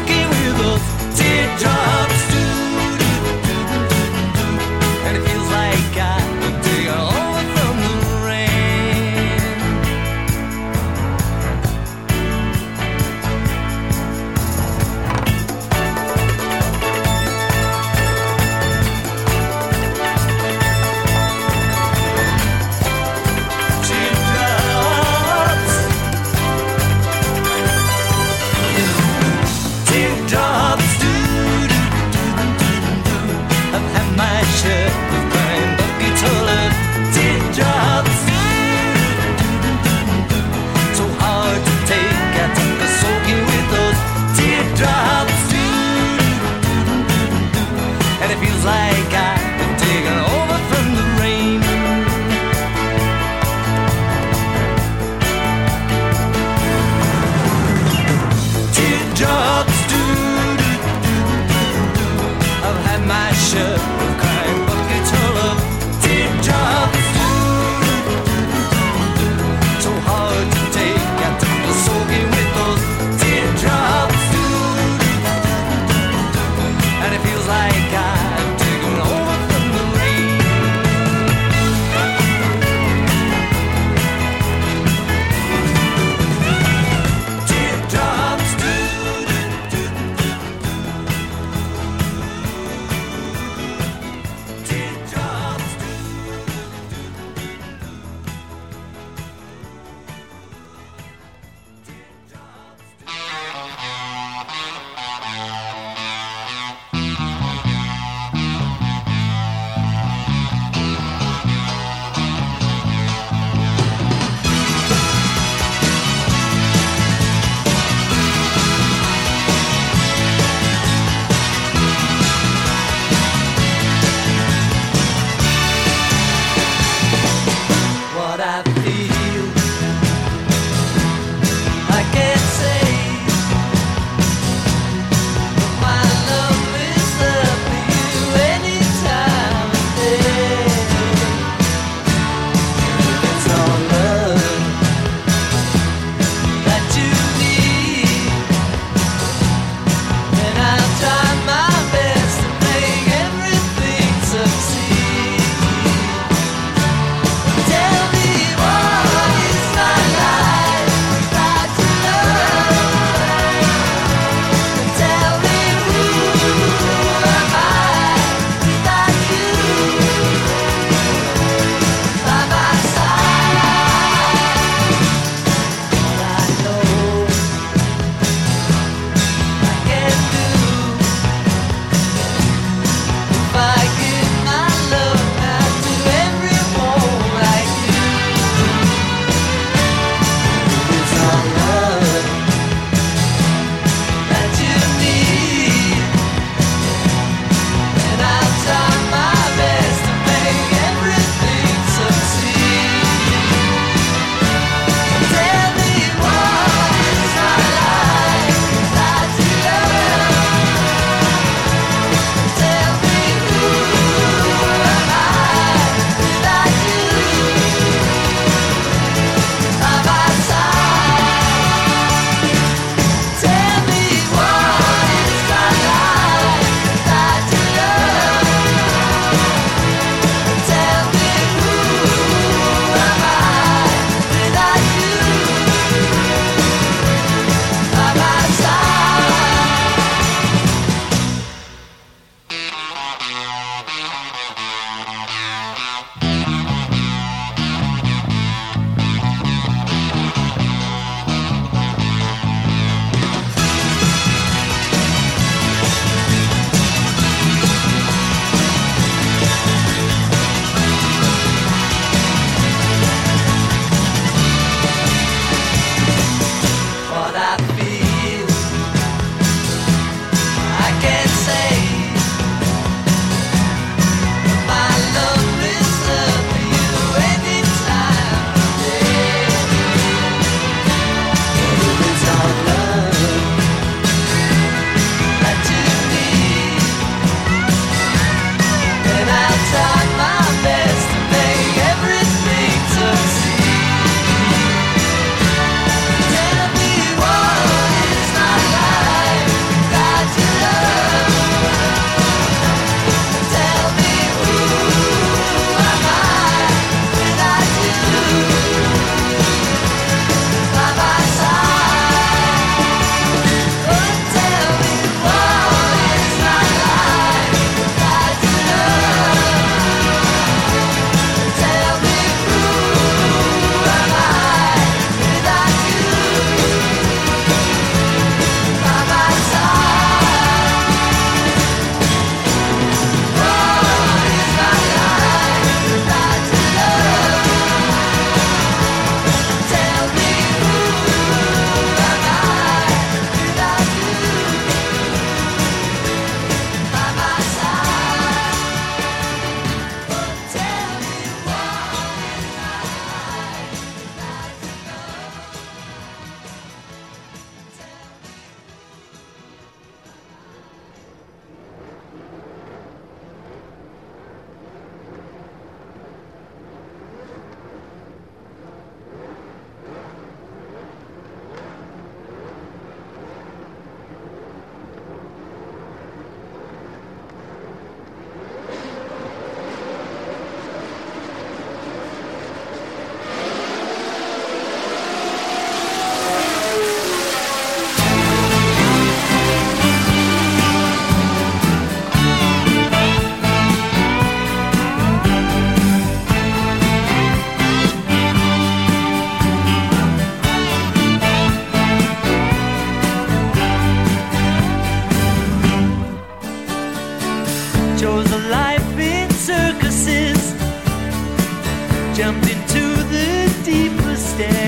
jumped 412.16 412.48
into 412.48 413.04
the 413.10 413.62
deepest 413.66 414.40
end. 414.40 414.63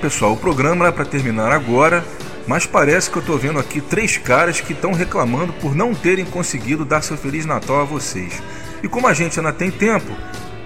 Pessoal, 0.00 0.32
o 0.32 0.36
programa 0.36 0.86
era 0.86 0.92
para 0.92 1.04
terminar 1.04 1.52
agora, 1.52 2.02
mas 2.46 2.64
parece 2.64 3.10
que 3.10 3.18
eu 3.18 3.22
tô 3.22 3.36
vendo 3.36 3.58
aqui 3.58 3.80
três 3.80 4.16
caras 4.16 4.60
que 4.60 4.72
estão 4.72 4.92
reclamando 4.92 5.52
por 5.52 5.74
não 5.74 5.94
terem 5.94 6.24
conseguido 6.24 6.84
dar 6.84 7.02
seu 7.02 7.16
Feliz 7.16 7.44
Natal 7.44 7.80
a 7.80 7.84
vocês. 7.84 8.42
E 8.82 8.88
como 8.88 9.06
a 9.06 9.12
gente 9.12 9.38
ainda 9.38 9.52
tem 9.52 9.70
tempo, 9.70 10.10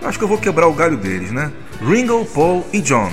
acho 0.03 0.17
que 0.17 0.25
eu 0.25 0.29
vou 0.29 0.39
quebrar 0.39 0.69
o 0.69 0.73
galho 0.73 0.97
deles, 0.97 1.33
né? 1.33 1.51
Ringo, 1.81 2.25
Paul 2.27 2.65
e 2.73 2.81
John. 2.81 3.13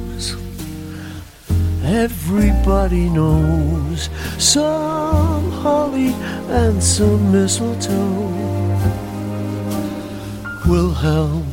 Everybody 1.91 3.09
knows 3.09 4.09
some 4.37 5.51
holly 5.51 6.13
and 6.47 6.81
some 6.81 7.33
mistletoe 7.33 8.29
will 10.69 10.93
help 10.93 11.43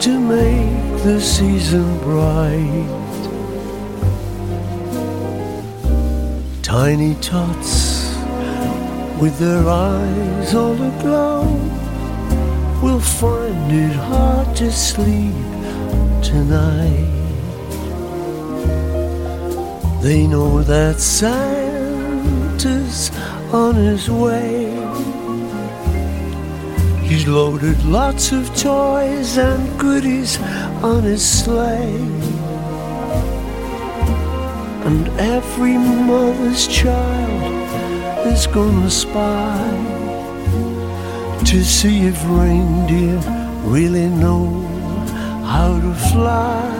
to 0.00 0.20
make 0.20 1.02
the 1.02 1.18
season 1.18 1.98
bright. 2.00 2.90
Tiny 6.62 7.14
tots 7.22 8.14
with 9.18 9.38
their 9.38 9.66
eyes 9.66 10.54
all 10.54 10.74
aglow 10.74 11.44
will 12.82 13.00
find 13.00 13.72
it 13.72 13.96
hard 13.96 14.54
to 14.56 14.70
sleep 14.70 15.32
tonight. 16.22 17.19
They 20.02 20.26
know 20.26 20.62
that 20.62 20.98
Santa's 20.98 21.40
on 23.52 23.74
his 23.74 24.10
way. 24.10 24.70
He's 27.06 27.28
loaded 27.28 27.84
lots 27.84 28.32
of 28.32 28.46
toys 28.56 29.36
and 29.36 29.78
goodies 29.78 30.40
on 30.82 31.02
his 31.02 31.22
sleigh. 31.22 32.00
And 34.88 35.06
every 35.18 35.76
mother's 35.76 36.66
child 36.66 38.26
is 38.26 38.46
gonna 38.46 38.90
spy 38.90 39.58
to 41.44 41.62
see 41.62 42.06
if 42.06 42.24
reindeer 42.26 43.20
really 43.64 44.08
know 44.08 44.46
how 45.44 45.78
to 45.78 45.94
fly. 46.10 46.79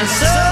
And 0.00 0.08
so 0.08 0.49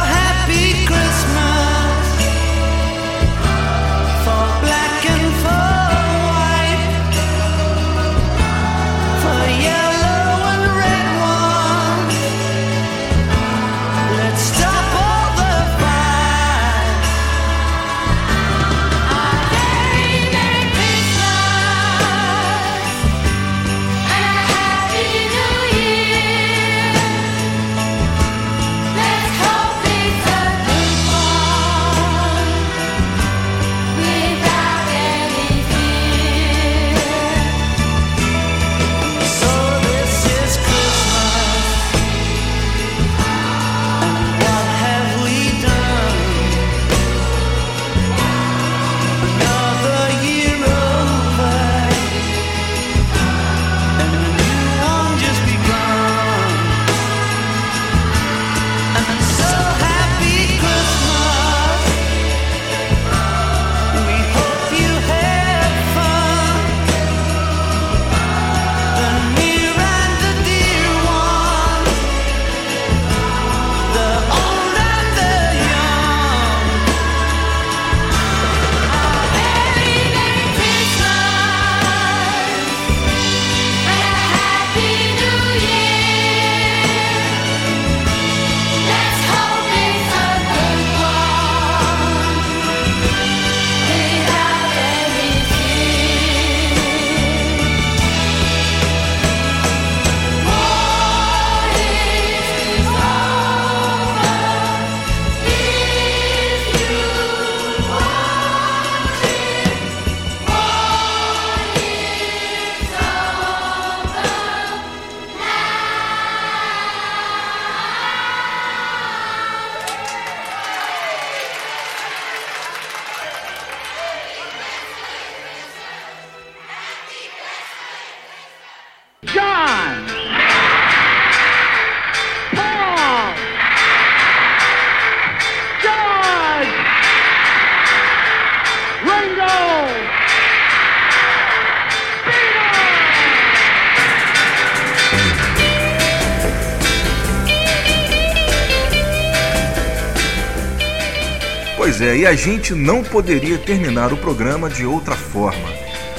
e 152.18 152.26
a 152.26 152.34
gente 152.34 152.74
não 152.74 153.04
poderia 153.04 153.56
terminar 153.58 154.12
o 154.12 154.16
programa 154.16 154.68
de 154.68 154.84
outra 154.84 155.14
forma. 155.14 155.68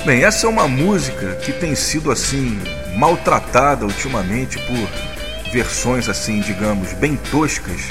Bem, 0.05 0.23
essa 0.23 0.47
é 0.47 0.49
uma 0.49 0.65
música 0.65 1.35
que 1.43 1.51
tem 1.51 1.75
sido 1.75 2.09
assim 2.09 2.57
maltratada 2.95 3.83
ultimamente 3.83 4.57
por 4.59 5.51
versões 5.51 6.07
assim, 6.07 6.39
digamos, 6.39 6.93
bem 6.93 7.17
toscas. 7.29 7.81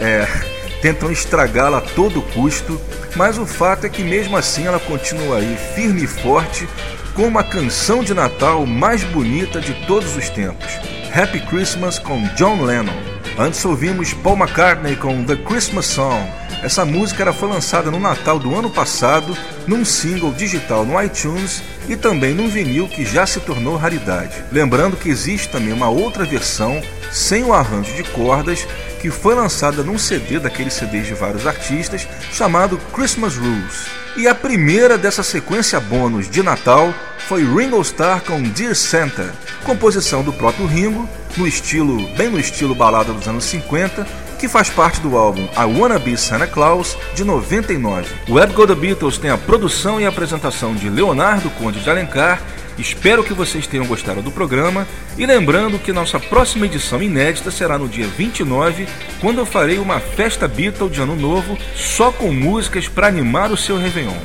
É, 0.00 0.24
tentam 0.80 1.10
estragá-la 1.10 1.78
a 1.78 1.80
todo 1.80 2.22
custo, 2.22 2.80
mas 3.16 3.38
o 3.38 3.44
fato 3.44 3.86
é 3.86 3.88
que 3.88 4.04
mesmo 4.04 4.36
assim 4.36 4.68
ela 4.68 4.78
continua 4.78 5.38
aí 5.38 5.58
firme 5.74 6.04
e 6.04 6.06
forte 6.06 6.68
com 7.12 7.22
uma 7.26 7.42
canção 7.42 8.04
de 8.04 8.14
Natal 8.14 8.64
mais 8.64 9.02
bonita 9.02 9.60
de 9.60 9.74
todos 9.84 10.16
os 10.16 10.30
tempos. 10.30 10.68
Happy 11.12 11.40
Christmas 11.40 11.98
com 11.98 12.22
John 12.36 12.62
Lennon. 12.62 12.94
Antes 13.36 13.64
ouvimos 13.64 14.14
Paul 14.14 14.36
McCartney 14.36 14.94
com 14.94 15.24
The 15.24 15.34
Christmas 15.34 15.86
Song. 15.86 16.45
Essa 16.66 16.84
música 16.84 17.22
era 17.22 17.32
foi 17.32 17.48
lançada 17.48 17.92
no 17.92 18.00
Natal 18.00 18.40
do 18.40 18.52
ano 18.52 18.68
passado, 18.68 19.38
num 19.68 19.84
single 19.84 20.32
digital 20.32 20.84
no 20.84 21.00
iTunes 21.00 21.62
e 21.88 21.94
também 21.94 22.34
num 22.34 22.48
vinil 22.48 22.88
que 22.88 23.04
já 23.04 23.24
se 23.24 23.38
tornou 23.38 23.76
raridade. 23.76 24.42
Lembrando 24.50 24.96
que 24.96 25.08
existe 25.08 25.48
também 25.48 25.72
uma 25.72 25.88
outra 25.88 26.24
versão 26.24 26.82
sem 27.12 27.44
o 27.44 27.54
arranjo 27.54 27.94
de 27.94 28.02
cordas 28.02 28.66
que 29.00 29.12
foi 29.12 29.36
lançada 29.36 29.84
num 29.84 29.96
CD 29.96 30.40
daqueles 30.40 30.72
CDs 30.72 31.06
de 31.06 31.14
vários 31.14 31.46
artistas 31.46 32.04
chamado 32.32 32.78
Christmas 32.92 33.36
Rules. 33.36 33.86
E 34.16 34.26
a 34.26 34.34
primeira 34.34 34.98
dessa 34.98 35.22
sequência 35.22 35.78
bônus 35.78 36.28
de 36.28 36.42
Natal 36.42 36.92
foi 37.28 37.44
Ringo 37.44 37.80
Starr 37.82 38.22
com 38.22 38.42
Dear 38.42 38.74
Santa, 38.74 39.32
composição 39.62 40.24
do 40.24 40.32
próprio 40.32 40.66
Ringo, 40.66 41.08
no 41.36 41.46
estilo, 41.46 42.08
bem 42.16 42.28
no 42.28 42.40
estilo 42.40 42.74
balada 42.74 43.12
dos 43.12 43.28
anos 43.28 43.44
50, 43.44 44.04
que 44.36 44.48
faz 44.48 44.68
parte 44.68 45.00
do 45.00 45.16
álbum 45.16 45.48
I 45.56 45.64
Wanna 45.64 45.98
Be 45.98 46.16
Santa 46.16 46.46
Claus 46.46 46.96
de 47.14 47.24
99. 47.24 48.06
O 48.28 48.34
Web 48.34 48.52
Go 48.52 48.66
The 48.66 48.74
Beatles 48.74 49.18
tem 49.18 49.30
a 49.30 49.38
produção 49.38 50.00
e 50.00 50.06
apresentação 50.06 50.74
de 50.74 50.88
Leonardo 50.88 51.50
Conde 51.50 51.80
de 51.80 51.88
Alencar. 51.88 52.40
Espero 52.78 53.24
que 53.24 53.32
vocês 53.32 53.66
tenham 53.66 53.86
gostado 53.86 54.20
do 54.20 54.30
programa 54.30 54.86
e 55.16 55.24
lembrando 55.24 55.78
que 55.78 55.92
nossa 55.92 56.20
próxima 56.20 56.66
edição 56.66 57.02
inédita 57.02 57.50
será 57.50 57.78
no 57.78 57.88
dia 57.88 58.06
29, 58.06 58.86
quando 59.20 59.38
eu 59.38 59.46
farei 59.46 59.78
uma 59.78 59.98
festa 59.98 60.46
Beatle 60.46 60.90
de 60.90 61.00
Ano 61.00 61.16
Novo 61.16 61.56
só 61.74 62.12
com 62.12 62.30
músicas 62.30 62.86
para 62.86 63.06
animar 63.06 63.50
o 63.50 63.56
seu 63.56 63.78
Réveillon. 63.78 64.18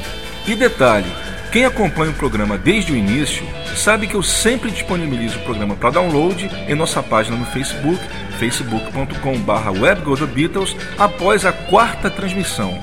E 0.46 0.56
detalhe, 0.56 1.10
quem 1.52 1.65
acompanha 1.65 2.11
o 2.11 2.15
programa 2.15 2.57
desde 2.57 2.94
o 2.94 2.95
início 2.95 3.45
sabe 3.76 4.07
que 4.07 4.15
eu 4.15 4.23
sempre 4.23 4.72
disponibilizo 4.72 5.38
o 5.38 5.44
programa 5.44 5.76
para 5.76 5.90
download 5.90 6.49
em 6.65 6.73
nossa 6.73 7.03
página 7.03 7.36
no 7.36 7.45
Facebook, 7.45 7.99
facebook.com.br 8.40 9.80
webgothebeatles, 9.82 10.76
após 10.98 11.45
a 11.45 11.52
quarta 11.52 12.10
transmissão. 12.10 12.80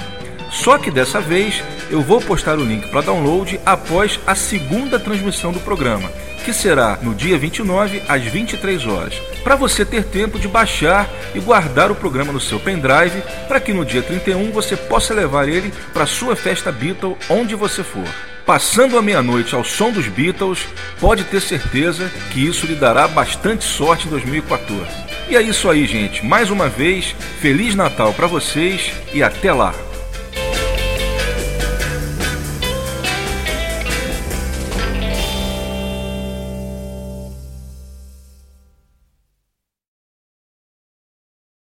Só 0.50 0.76
que 0.76 0.90
dessa 0.90 1.18
vez 1.18 1.62
eu 1.90 2.02
vou 2.02 2.20
postar 2.20 2.58
o 2.58 2.64
link 2.64 2.88
para 2.88 3.00
download 3.00 3.58
após 3.64 4.20
a 4.26 4.34
segunda 4.34 4.98
transmissão 4.98 5.50
do 5.50 5.60
programa, 5.60 6.10
que 6.44 6.52
será 6.52 6.98
no 7.00 7.14
dia 7.14 7.38
29 7.38 8.02
às 8.06 8.22
23 8.22 8.86
horas, 8.86 9.14
para 9.42 9.56
você 9.56 9.82
ter 9.82 10.04
tempo 10.04 10.38
de 10.38 10.46
baixar 10.46 11.08
e 11.34 11.40
guardar 11.40 11.90
o 11.90 11.94
programa 11.94 12.34
no 12.34 12.40
seu 12.40 12.60
pendrive, 12.60 13.22
para 13.46 13.60
que 13.60 13.72
no 13.72 13.84
dia 13.84 14.02
31 14.02 14.50
você 14.52 14.76
possa 14.76 15.14
levar 15.14 15.48
ele 15.48 15.72
para 15.94 16.04
sua 16.04 16.36
festa 16.36 16.70
Beatle 16.70 17.16
onde 17.30 17.54
você 17.54 17.82
for. 17.82 18.04
Passando 18.48 18.96
a 18.96 19.02
meia-noite 19.02 19.54
ao 19.54 19.62
som 19.62 19.92
dos 19.92 20.08
Beatles, 20.08 20.66
pode 20.98 21.22
ter 21.24 21.42
certeza 21.42 22.10
que 22.32 22.46
isso 22.46 22.64
lhe 22.64 22.74
dará 22.74 23.06
bastante 23.06 23.62
sorte 23.62 24.06
em 24.06 24.10
2014. 24.10 24.86
E 25.28 25.36
é 25.36 25.42
isso 25.42 25.68
aí, 25.68 25.84
gente. 25.84 26.24
Mais 26.24 26.50
uma 26.50 26.66
vez, 26.66 27.14
Feliz 27.42 27.74
Natal 27.74 28.14
para 28.14 28.26
vocês 28.26 28.90
e 29.12 29.22
até 29.22 29.52
lá! 29.52 29.74